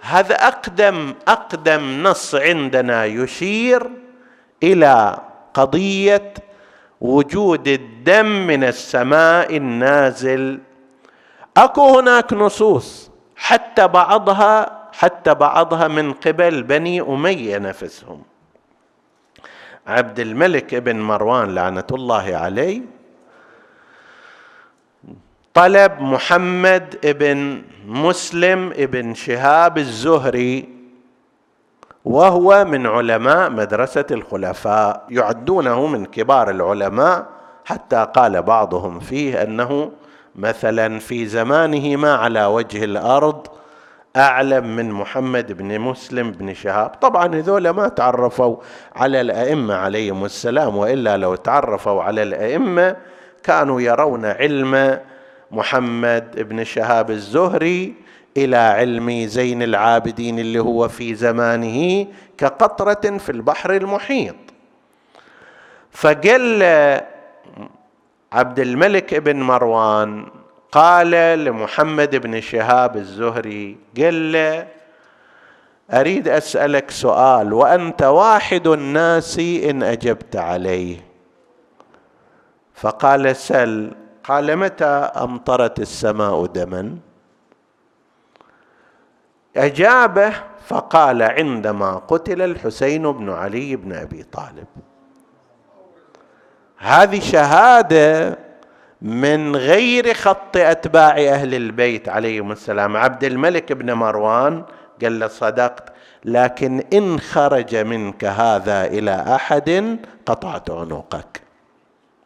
هذا 0.00 0.34
أقدم 0.34 1.14
أقدم 1.28 2.02
نص 2.02 2.34
عندنا 2.34 3.04
يشير 3.04 3.90
إلى 4.62 5.18
قضية 5.54 6.34
وجود 7.00 7.68
الدم 7.68 8.46
من 8.46 8.64
السماء 8.64 9.56
النازل. 9.56 10.60
أكو 11.56 11.98
هناك 11.98 12.32
نصوص 12.32 13.10
حتى 13.36 13.88
بعضها 13.88 14.82
حتى 14.92 15.34
بعضها 15.34 15.88
من 15.88 16.12
قبل 16.12 16.62
بني 16.62 17.00
أمية 17.00 17.58
نفسهم. 17.58 18.22
عبد 19.86 20.20
الملك 20.20 20.74
بن 20.74 20.96
مروان 21.00 21.54
لعنة 21.54 21.86
الله 21.92 22.36
عليه 22.36 22.80
طلب 25.54 26.00
محمد 26.00 26.96
بن 27.04 27.62
مسلم 27.86 28.68
بن 28.68 29.14
شهاب 29.14 29.78
الزهري 29.78 30.68
وهو 32.04 32.64
من 32.64 32.86
علماء 32.86 33.50
مدرسة 33.50 34.04
الخلفاء 34.10 35.06
يعدونه 35.10 35.86
من 35.86 36.04
كبار 36.04 36.50
العلماء 36.50 37.26
حتى 37.64 38.06
قال 38.14 38.42
بعضهم 38.42 39.00
فيه 39.00 39.42
أنه 39.42 39.92
مثلا 40.36 40.98
في 40.98 41.26
زمانه 41.26 41.96
ما 41.96 42.14
على 42.14 42.44
وجه 42.44 42.84
الأرض 42.84 43.46
أعلم 44.16 44.76
من 44.76 44.90
محمد 44.92 45.52
بن 45.52 45.78
مسلم 45.78 46.30
بن 46.30 46.54
شهاب. 46.54 46.90
طبعا 46.90 47.34
هذول 47.34 47.70
ما 47.70 47.88
تعرفوا 47.88 48.56
على 48.96 49.20
الأئمة 49.20 49.74
عليهم 49.74 50.24
السلام 50.24 50.76
وإلا 50.76 51.16
لو 51.16 51.34
تعرفوا 51.34 52.02
على 52.02 52.22
الأئمة 52.22 52.96
كانوا 53.42 53.80
يرون 53.80 54.24
علم 54.24 54.98
محمد 55.52 56.48
بن 56.48 56.64
شهاب 56.64 57.10
الزهري 57.10 57.94
إلى 58.36 58.56
علم 58.56 59.26
زين 59.26 59.62
العابدين 59.62 60.38
اللي 60.38 60.58
هو 60.58 60.88
في 60.88 61.14
زمانه 61.14 62.06
كقطرة 62.38 63.18
في 63.18 63.32
البحر 63.32 63.76
المحيط. 63.76 64.36
فقال 65.90 66.62
عبد 68.32 68.60
الملك 68.60 69.14
بن 69.14 69.36
مروان 69.36 70.26
قال 70.72 71.10
لمحمد 71.44 72.16
بن 72.16 72.40
شهاب 72.40 72.96
الزهري 72.96 73.76
قال 73.96 74.32
له 74.32 74.66
أريد 75.90 76.28
أسألك 76.28 76.90
سؤال 76.90 77.52
وأنت 77.52 78.02
واحد 78.02 78.66
الناس 78.66 79.38
إن 79.38 79.82
أجبت 79.82 80.36
عليه. 80.36 80.96
فقال 82.74 83.36
سل 83.36 83.90
قال 84.24 84.56
متى 84.56 84.84
امطرت 85.16 85.80
السماء 85.80 86.46
دما؟ 86.46 86.96
أجابه 89.56 90.32
فقال 90.66 91.22
عندما 91.22 91.94
قتل 92.08 92.42
الحسين 92.42 93.12
بن 93.12 93.30
علي 93.30 93.76
بن 93.76 93.92
أبي 93.92 94.22
طالب. 94.22 94.66
هذه 96.78 97.20
شهادة 97.20 98.38
من 99.02 99.56
غير 99.56 100.14
خط 100.14 100.56
أتباع 100.56 101.10
أهل 101.10 101.54
البيت 101.54 102.08
عليهم 102.08 102.52
السلام. 102.52 102.96
عبد 102.96 103.24
الملك 103.24 103.72
بن 103.72 103.92
مروان 103.92 104.64
قال 105.02 105.18
له 105.18 105.28
صدقت 105.28 105.92
لكن 106.24 106.84
إن 106.92 107.20
خرج 107.20 107.76
منك 107.76 108.24
هذا 108.24 108.84
إلى 108.84 109.24
أحد 109.34 109.98
قطعت 110.26 110.70
عنقك. 110.70 111.41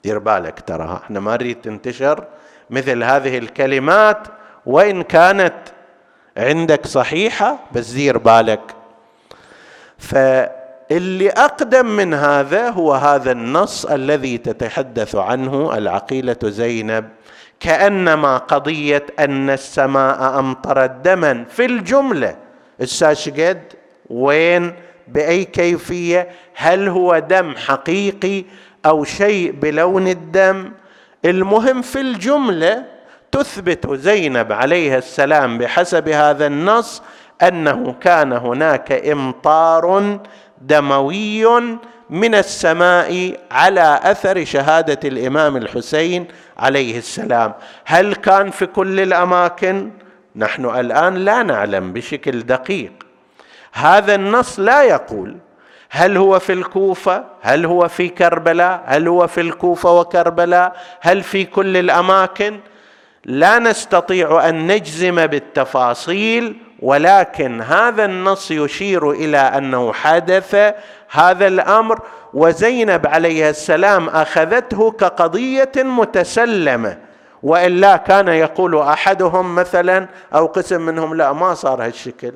دير 0.06 0.18
بالك 0.18 0.60
ترى. 0.60 1.00
إحنا 1.04 1.20
ما 1.20 1.32
نريد 1.32 1.60
تنتشر 1.60 2.24
مثل 2.70 3.02
هذه 3.02 3.38
الكلمات 3.38 4.18
وإن 4.66 5.02
كانت 5.02 5.54
عندك 6.36 6.86
صحيحة 6.86 7.58
بس 7.72 7.90
دير 7.90 8.18
بالك. 8.18 8.60
فاللي 9.98 11.30
أقدم 11.30 11.86
من 11.86 12.14
هذا 12.14 12.68
هو 12.68 12.94
هذا 12.94 13.32
النص 13.32 13.84
الذي 13.86 14.38
تتحدث 14.38 15.14
عنه 15.14 15.78
العقيلة 15.78 16.36
زينب. 16.44 17.08
كأنما 17.60 18.36
قضية 18.36 19.06
أن 19.18 19.50
السماء 19.50 20.38
أمطرت 20.38 20.90
دما. 20.90 21.44
في 21.44 21.64
الجملة 21.64 22.36
الساشقد 22.80 23.62
وين؟ 24.10 24.72
بأي 25.08 25.44
كيفية؟ 25.44 26.28
هل 26.54 26.88
هو 26.88 27.18
دم 27.18 27.56
حقيقي؟ 27.56 28.44
أو 28.86 29.04
شيء 29.04 29.52
بلون 29.52 30.08
الدم. 30.08 30.72
المهم 31.24 31.82
في 31.82 32.00
الجملة 32.00 32.84
تثبت 33.32 33.94
زينب 33.94 34.52
عليها 34.52 34.98
السلام 34.98 35.58
بحسب 35.58 36.08
هذا 36.08 36.46
النص 36.46 37.02
أنه 37.42 37.94
كان 38.00 38.32
هناك 38.32 38.92
إمطار 38.92 40.18
دموي 40.60 41.46
من 42.10 42.34
السماء 42.34 43.40
على 43.50 44.00
أثر 44.02 44.44
شهادة 44.44 45.08
الإمام 45.08 45.56
الحسين 45.56 46.26
عليه 46.58 46.98
السلام. 46.98 47.54
هل 47.84 48.14
كان 48.14 48.50
في 48.50 48.66
كل 48.66 49.00
الأماكن؟ 49.00 49.90
نحن 50.36 50.64
الآن 50.64 51.14
لا 51.14 51.42
نعلم 51.42 51.92
بشكل 51.92 52.42
دقيق. 52.42 52.92
هذا 53.72 54.14
النص 54.14 54.60
لا 54.60 54.82
يقول 54.82 55.36
هل 55.90 56.16
هو 56.16 56.38
في 56.38 56.52
الكوفة؟ 56.52 57.24
هل 57.42 57.66
هو 57.66 57.88
في 57.88 58.08
كربلاء؟ 58.08 58.82
هل 58.86 59.08
هو 59.08 59.26
في 59.26 59.40
الكوفة 59.40 60.00
وكربلاء؟ 60.00 60.76
هل 61.00 61.22
في 61.22 61.44
كل 61.44 61.76
الأماكن؟ 61.76 62.60
لا 63.24 63.58
نستطيع 63.58 64.48
أن 64.48 64.66
نجزم 64.66 65.26
بالتفاصيل 65.26 66.56
ولكن 66.82 67.60
هذا 67.60 68.04
النص 68.04 68.50
يشير 68.50 69.10
إلى 69.10 69.38
أنه 69.38 69.92
حدث 69.92 70.74
هذا 71.10 71.46
الأمر 71.46 72.00
وزينب 72.34 73.06
عليه 73.06 73.50
السلام 73.50 74.08
أخذته 74.08 74.90
كقضية 74.90 75.72
متسلمة. 75.76 76.98
والا 77.42 77.96
كان 77.96 78.28
يقول 78.28 78.78
أحدهم 78.78 79.54
مثلا 79.54 80.08
أو 80.34 80.46
قسم 80.46 80.80
منهم 80.80 81.14
لا 81.14 81.32
ما 81.32 81.54
صار 81.54 81.84
هالشكل. 81.84 82.32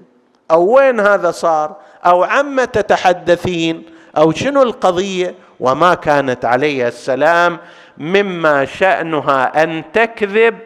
أو 0.51 0.76
وين 0.76 1.01
هذا 1.01 1.30
صار؟ 1.30 1.76
أو 2.07 2.24
عما 2.24 2.64
تتحدثين 2.64 3.82
أو 4.16 4.32
شنو 4.32 4.62
القضية؟ 4.62 5.34
وما 5.61 5.94
كانت 5.94 6.44
عليه 6.44 6.88
السلام 6.88 7.59
مما 7.98 8.64
شأنها 8.64 9.62
أن 9.62 9.82
تكذب 9.92 10.59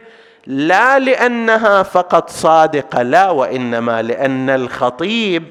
لا 0.47 0.99
لأنها 0.99 1.83
فقط 1.83 2.31
صادقة 2.31 3.03
لا 3.03 3.31
وإنما 3.31 4.03
لأن 4.03 4.51
الخطيب 4.51 5.45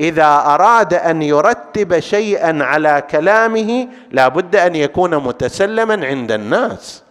إذا 0.00 0.26
أراد 0.26 0.94
أن 0.94 1.22
يرتب 1.22 2.00
شيئا 2.00 2.64
على 2.64 3.02
كلامه 3.10 3.88
لا 4.10 4.28
بد 4.28 4.56
أن 4.56 4.76
يكون 4.76 5.16
متسلما 5.16 6.06
عند 6.06 6.32
الناس. 6.32 7.02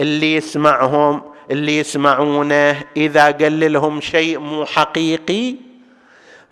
اللي 0.00 0.34
يسمعهم 0.34 1.22
اللي 1.50 1.78
يسمعونه 1.78 2.76
إذا 2.96 3.30
قال 3.30 3.72
لهم 3.72 4.00
شيء 4.00 4.38
مو 4.38 4.64
حقيقي 4.64 5.65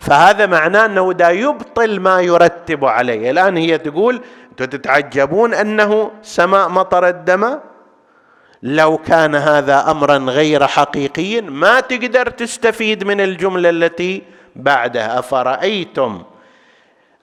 فهذا 0.05 0.45
معناه 0.45 0.85
أنه 0.85 1.13
دا 1.13 1.29
يبطل 1.29 1.99
ما 1.99 2.21
يرتب 2.21 2.85
عليه. 2.85 3.31
الآن 3.31 3.57
هي 3.57 3.77
تقول 3.77 4.21
أنتم 4.51 4.65
تتعجبون 4.65 5.53
أنه 5.53 6.11
سماء 6.21 6.69
مطر 6.69 7.07
الدم؟ 7.07 7.59
لو 8.63 8.97
كان 8.97 9.35
هذا 9.35 9.91
امرا 9.91 10.17
غير 10.17 10.67
حقيقي 10.67 11.41
ما 11.41 11.79
تقدر 11.79 12.29
تستفيد 12.29 13.03
من 13.03 13.21
الجملة 13.21 13.69
التي 13.69 14.23
بعدها. 14.55 15.19
أفرأيتم 15.19 16.23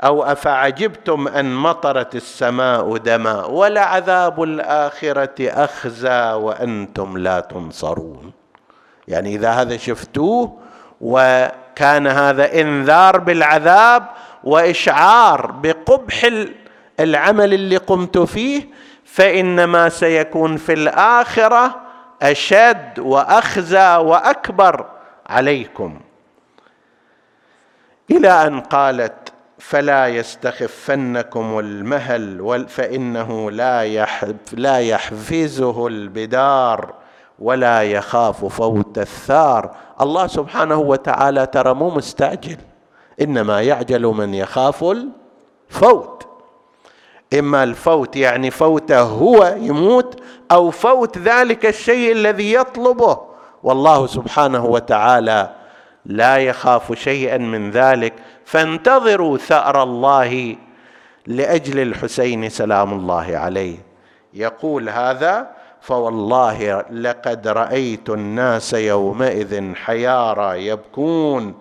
أو 0.04 0.22
أفعجبتم 0.22 1.28
أن 1.28 1.54
مطرت 1.54 2.14
السماء 2.14 2.96
دما 2.96 3.44
ولعذاب 3.44 4.42
الآخرة 4.42 5.34
أخزى 5.40 6.32
وأنتم 6.32 7.18
لا 7.18 7.40
تنصرون؟ 7.40 8.32
يعني 9.08 9.34
إذا 9.34 9.50
هذا 9.50 9.76
شفتوه 9.76 10.58
وكان 11.72 12.06
هذا 12.06 12.60
إنذار 12.60 13.18
بالعذاب 13.18 14.06
وإشعار 14.44 15.50
بقبح 15.50 16.30
العمل 17.00 17.54
اللي 17.54 17.76
قمت 17.76 18.18
فيه 18.18 18.68
فإنما 19.04 19.88
سيكون 19.88 20.56
في 20.56 20.72
الآخرة 20.72 21.80
أشد 22.22 22.98
وأخزى 22.98 23.96
وأكبر 23.96 24.86
عليكم. 25.26 26.00
إلى 28.10 28.46
أن 28.46 28.60
قالت 28.60 29.32
فلا 29.58 30.08
يستخفنكم 30.08 31.58
المهل 31.58 32.66
فإنه 32.68 33.50
لا 34.52 34.78
يحفزه 34.80 35.86
البدار. 35.86 36.94
ولا 37.38 37.82
يخاف 37.82 38.44
فوت 38.44 38.98
الثار. 38.98 39.74
الله 40.00 40.26
سبحانه 40.26 40.78
وتعالى 40.78 41.46
ترى 41.46 41.74
مو 41.74 41.90
مستعجل 41.90 42.56
إنما 43.20 43.60
يعجل 43.60 44.02
من 44.02 44.34
يخاف 44.34 44.84
الفوت. 44.84 46.26
إما 47.38 47.62
الفوت 47.62 48.16
يعني 48.16 48.50
فوته 48.50 49.00
هو 49.00 49.56
يموت 49.58 50.20
أو 50.52 50.70
فوت 50.70 51.18
ذلك 51.18 51.66
الشيء 51.66 52.12
الذي 52.12 52.52
يطلبه. 52.52 53.20
والله 53.62 54.06
سبحانه 54.06 54.64
وتعالى 54.64 55.50
لا 56.06 56.36
يخاف 56.36 56.92
شيئا 56.92 57.38
من 57.38 57.70
ذلك. 57.70 58.14
فانتظروا 58.44 59.36
ثأر 59.36 59.82
الله 59.82 60.56
لأجل 61.26 61.78
الحسين 61.78 62.48
سلام 62.48 62.92
الله 62.92 63.36
عليه. 63.36 63.76
يقول 64.34 64.88
هذا 64.88 65.61
فوالله 65.82 66.84
لقد 66.90 67.48
رأيت 67.48 68.10
الناس 68.10 68.74
يومئذ 68.74 69.74
حيارى 69.74 70.66
يبكون. 70.66 71.54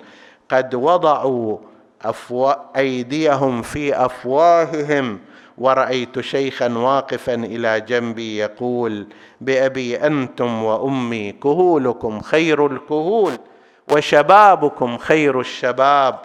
قد 0.52 0.76
وضعوا 0.76 1.58
أفوا 2.02 2.54
أيديهم 2.78 3.62
في 3.62 4.06
أفواههم. 4.06 5.20
ورأيت 5.58 6.20
شيخا 6.20 6.70
واقفا 6.70 7.34
إلى 7.34 7.82
جنبي 7.82 8.38
يقول 8.38 9.08
بأبي 9.42 9.96
أنتم 9.96 10.64
وأمي 10.64 11.32
كهولكم 11.32 12.20
خير 12.20 12.66
الكهول 12.68 13.34
وشبابكم 13.92 14.98
خير 14.98 15.40
الشباب 15.40 16.20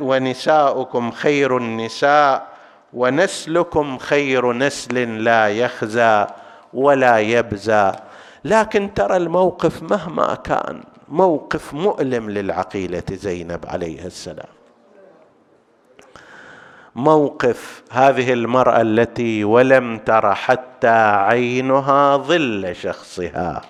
ونساؤكم 0.00 1.10
خير 1.10 1.56
النساء 1.56 2.46
ونسلكم 2.92 3.98
خير 3.98 4.52
نسل 4.52 5.24
لا 5.24 5.48
يخزى. 5.48 6.26
ولا 6.74 7.18
يبزى. 7.18 7.92
لكن 8.44 8.94
ترى 8.94 9.16
الموقف 9.16 9.82
مهما 9.82 10.34
كان 10.34 10.80
موقف 11.08 11.74
مؤلم 11.74 12.30
للعقيلة 12.30 13.02
زينب 13.12 13.60
عليه 13.66 14.06
السلام. 14.06 14.48
موقف 16.94 17.82
هذه 17.90 18.32
المرأة 18.32 18.80
التي 18.80 19.44
ولم 19.44 19.98
تر 19.98 20.34
حتى 20.34 20.88
عينها 21.28 22.16
ظل 22.16 22.76
شخصها. 22.76 23.62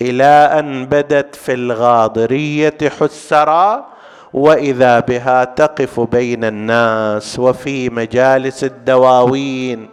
إلى 0.00 0.24
أن 0.58 0.86
بدت 0.86 1.34
في 1.34 1.54
الغاضرية 1.54 2.78
حسرا 3.00 3.86
وإذا 4.32 5.00
بها 5.00 5.44
تقف 5.44 6.00
بين 6.00 6.44
الناس 6.44 7.38
وفي 7.38 7.90
مجالس 7.90 8.64
الدواوين 8.64 9.88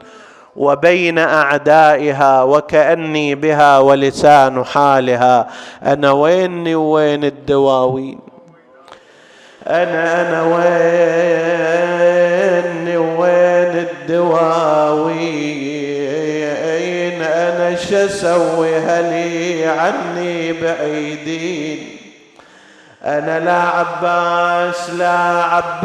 وبين 0.56 1.18
أعدائها 1.20 2.44
وكأني 2.44 3.36
بها 3.36 3.80
ولسان 3.80 4.66
حالها. 4.66 5.48
أنا 5.86 6.12
ويني 6.12 6.76
وين 6.76 7.24
الدواوين؟ 7.24 8.20
أنا 9.68 10.22
أنا 10.22 10.42
ويني 12.84 12.98
وين 12.98 13.88
الدواوين؟ 13.88 15.54
أنا 17.22 17.76
شسوي 17.76 18.78
هلي 18.78 19.66
عني 19.66 20.54
بعيدين 20.54 21.98
أنا 23.04 23.40
لا 23.40 23.60
عباس 23.60 24.90
لا 24.90 25.44
عباس 25.44 25.80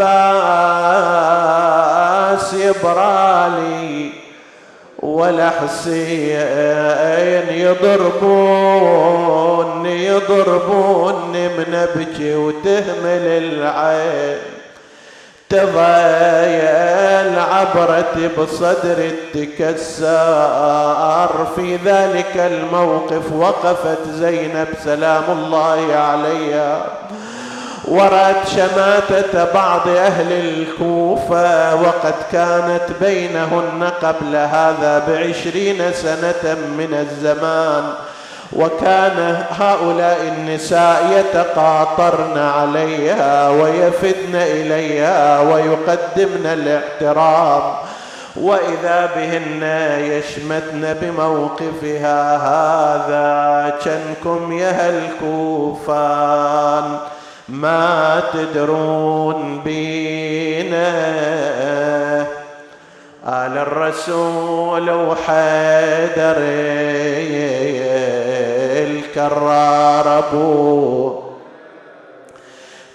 يبرالي 2.54 4.10
ولا 5.02 5.50
حسين 5.50 6.38
يضربوني 8.58 9.18
يضربوني 10.06 11.48
من 11.48 11.74
أبكي 11.74 12.34
وتهمل 12.34 13.26
العين. 13.26 14.38
تضايل 15.50 17.38
عبرتي 17.38 18.28
بصدر 18.38 19.10
تكسر 19.34 20.08
في 21.56 21.76
ذلك 21.76 22.36
الموقف 22.36 23.32
وقفت 23.32 24.08
زينب 24.08 24.68
سلام 24.84 25.24
الله 25.28 25.94
عليها. 25.94 26.84
ورأت 27.90 28.48
شماتة 28.48 29.52
بعض 29.54 29.88
أهل 29.88 30.32
الكوفة 30.32 31.74
وقد 31.74 32.14
كانت 32.32 32.84
بينهن 33.00 33.90
قبل 34.02 34.36
هذا 34.36 35.02
بعشرين 35.08 35.92
سنة 35.92 36.54
من 36.54 36.94
الزمان. 36.94 37.84
وكان 38.52 39.44
هؤلاء 39.60 40.18
النساء 40.22 41.04
يتقاطرن 41.18 42.38
عليها 42.38 43.48
ويفدن 43.48 44.34
إليها 44.34 45.40
ويقدمن 45.40 46.46
الاحترام. 46.46 47.62
وإذا 48.36 49.10
بهن 49.16 49.62
يشمتن 50.00 50.96
بموقفها 51.02 52.36
هذا 52.36 53.74
كنكم 53.84 54.52
يا 54.52 54.90
الكوفان. 54.90 56.84
ما 57.48 58.22
تدرون 58.32 59.60
بينا. 59.64 60.88
آل 63.26 63.58
الرسول 63.58 64.90
وحيدر 64.90 66.36
الكرار 68.86 70.18
أبو. 70.18 71.14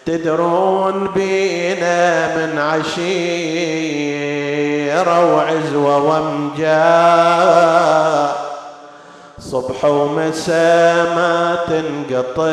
تدرون 0.05 1.07
بينا 1.15 2.35
من 2.37 2.57
عشيرة 2.59 2.95
وعزوة 5.35 5.97
وامجاد 5.97 6.93
صبح 9.53 9.85
ومساء 9.85 11.15
ما 11.15 11.57
تنقطع 11.67 12.43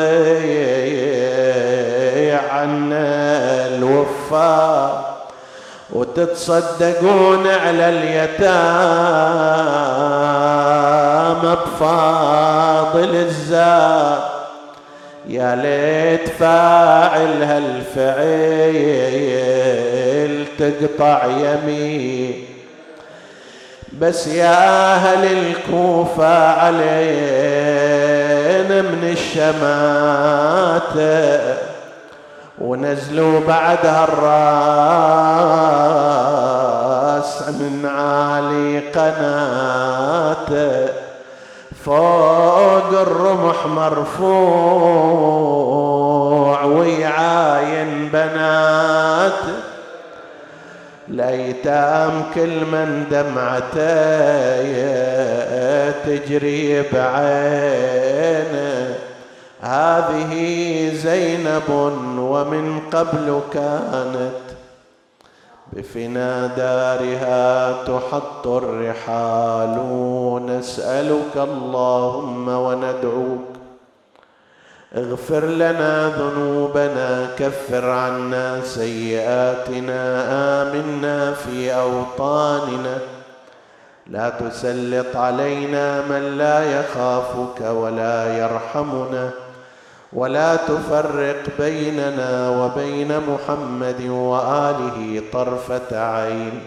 عنا 2.51 3.67
الوفاء 3.67 5.17
وتتصدقون 5.93 7.47
على 7.47 7.89
اليتامى 7.89 8.61
بفاضل 11.43 13.15
الزاد. 13.15 14.21
يا 15.27 15.55
ليت 15.55 16.29
فاعل 16.29 17.43
هالفعيل 17.43 18.27
تقطع 20.59 21.25
يمين. 21.25 22.50
بس 23.99 24.27
يا 24.27 24.95
أهل 24.95 25.37
الكوفة 25.37 26.59
علينا 26.59 27.11
من 28.81 29.03
الشماتة 29.03 29.61
ونزلوا 32.61 33.39
بعدها 33.47 34.03
الرأس 34.03 34.21
من 37.49 37.85
عالي 37.85 38.79
قناته. 38.79 40.87
فوق 41.85 42.99
الرمح 43.01 43.65
مرفوع 43.65 44.31
ويعاين 46.63 48.09
بناته. 48.13 49.70
الايتام 51.11 52.23
كل 52.35 52.65
من 52.65 53.05
دمعته 53.11 54.61
تجري 56.05 56.81
بعينه. 56.81 58.71
هذه 59.61 60.33
زينب 60.95 61.69
ومن 62.17 62.79
قبل 62.91 63.41
كانت 63.53 64.41
بفنا 65.73 66.47
دارها 66.47 67.71
تحط 67.83 68.47
الرحال. 68.47 69.75
نسألك 70.45 71.35
اللهم 71.37 72.47
وندعوك 72.47 73.50
اغفر 74.97 75.45
لنا 75.45 76.09
ذنوبنا 76.09 77.27
كفر 77.39 77.89
عنا 77.89 78.61
سيئاتنا 78.63 80.01
آمنا 80.61 81.33
في 81.33 81.73
أوطاننا. 81.73 82.97
لا 84.07 84.29
تسلط 84.29 85.15
علينا 85.15 86.01
من 86.01 86.37
لا 86.37 86.79
يخافك 86.79 87.61
ولا 87.61 88.37
يرحمنا. 88.37 89.29
ولا 90.13 90.55
تفرق 90.55 91.43
بيننا 91.59 92.49
وبين 92.49 93.19
محمد 93.19 94.01
وآله 94.09 95.23
طرفة 95.33 96.11
عين. 96.15 96.61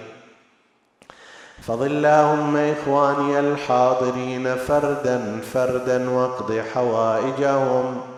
فض 1.62 1.82
اللهم 1.82 2.56
إخواني 2.56 3.38
الحاضرين 3.40 4.54
فردا 4.54 5.40
فردا 5.52 6.10
واقض 6.10 6.62
حوائجهم. 6.74 8.13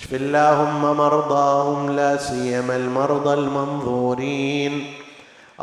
اشف 0.00 0.14
اللهم 0.14 0.96
مرضاهم 0.96 1.96
لا 1.96 2.16
سيما 2.16 2.76
المرضى 2.76 3.34
المنظورين. 3.34 4.86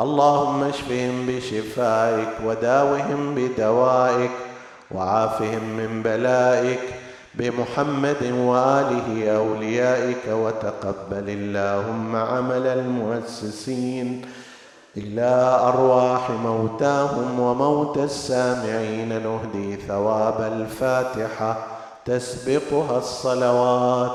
اللهم 0.00 0.62
اشفهم 0.62 1.26
بشفائك 1.26 2.28
وداوهم 2.44 3.34
بدوائك 3.34 4.30
وعافهم 4.90 5.62
من 5.76 6.02
بلائك 6.02 6.80
بمحمد 7.34 8.22
وآله 8.22 9.36
أوليائك 9.36 10.24
وتقبل 10.28 11.28
اللهم 11.28 12.16
عمل 12.16 12.66
المؤسسين. 12.66 14.22
إلى 14.96 15.60
أرواح 15.62 16.30
موتاهم 16.30 17.40
وموتى 17.40 18.04
السامعين 18.04 19.08
نهدي 19.08 19.76
ثواب 19.76 20.52
الفاتحة 20.52 21.56
تسبقها 22.04 22.98
الصلوات. 22.98 24.06